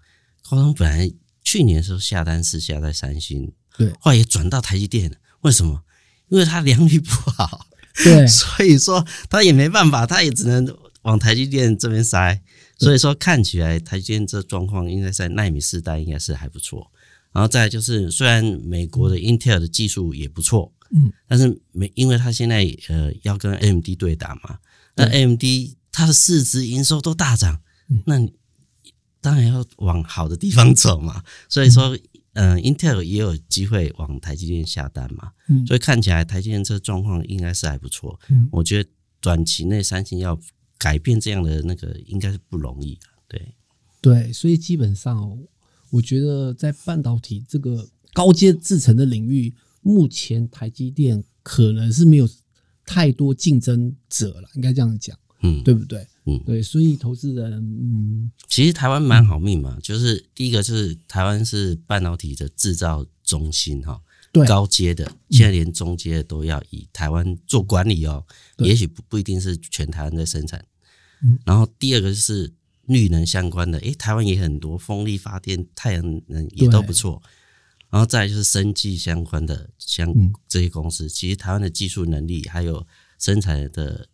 [0.50, 1.12] 高通本来
[1.44, 5.84] 去年时候下单是下在三星，对，后来也转到台积电了，为什么？
[6.30, 7.67] 因为他良率不好。
[8.04, 10.68] 对， 所以说他也没办法，他也只能
[11.02, 12.42] 往台积电这边塞。
[12.80, 16.92] 所以说看起来台积电这状况应该在纳米世代应该是还不错。
[17.32, 24.58] 然后再就是，虽然美国的 Intel 的技术也不错，嗯，但是没因为他现在呃要跟 AMD 对打嘛，
[24.96, 25.44] 那 AMD
[25.92, 27.60] 它的市值营收都大涨，
[28.06, 28.34] 那你
[29.22, 31.24] 当然要往好的地方走嘛。
[31.50, 31.98] 所以说。
[32.40, 35.32] 嗯，Intel 也有机会往台积电下单嘛，
[35.66, 38.20] 所以看起来台积电这状况应该是还不错。
[38.52, 40.40] 我觉得短期内三星要
[40.78, 43.08] 改变这样的那个应该是不容易的。
[43.28, 43.56] 对
[44.02, 45.36] 对，所以基本上
[45.90, 52.30] 我觉得在半导体这个高阶制程的领域，目前台积电可能是没有
[52.86, 56.06] 太多竞争者了，应该这样讲，嗯，对不对？
[56.26, 64.02] 嗯，对，所以投资人，嗯，其实台湾蛮好命嘛，就是第一个就是台湾是半导体的制造中心哈，
[64.34, 68.26] 对，高阶的，现在连中阶的都要以台湾做管理哦，
[68.58, 70.66] 也许不不一定是全台湾在生产，
[71.24, 72.52] 嗯，然后第二个就是
[72.88, 77.22] 绿能相关的，诶，台湾也很多风力发电、太阳能也都不错，
[77.92, 80.12] 然后再就是生技相关的，像
[80.48, 82.86] 这些公司，其实台湾的技术能力还有
[83.20, 84.10] 生产的。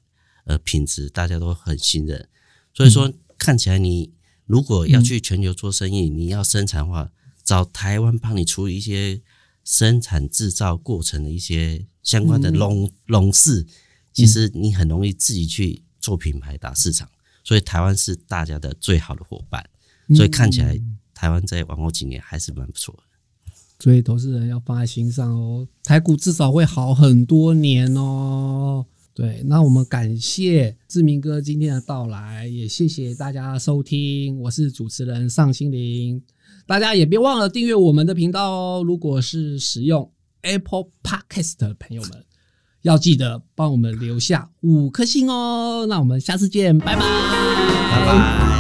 [0.46, 2.28] 呃，品质大家都很信任，
[2.74, 4.12] 所以说看起来你
[4.46, 7.12] 如果要去全球做生意，你要生产的话，
[7.44, 9.22] 找台湾帮你处理一些
[9.64, 13.66] 生产制造过程的一些相关的笼笼事，
[14.12, 17.10] 其实你很容易自己去做品牌打市场，
[17.44, 19.66] 所以台湾是大家的最好的伙伴，
[20.14, 20.78] 所以看起来
[21.14, 28.86] 台湾在往后几年还是蛮不错的，所以投资人要放在心上哦，台股至少会好很多年哦。
[29.16, 36.20] 对，那我们感谢志明哥今天的到来，也谢谢大家收听，我是主持人尚心灵，
[36.66, 38.84] 大家也别忘了订阅我们的频道哦。
[38.84, 40.12] 如果是使用
[40.42, 42.26] Apple Podcast 的朋友们，
[42.82, 45.86] 要记得帮我们留下五颗星哦。
[45.88, 48.53] 那我们下次见，拜拜。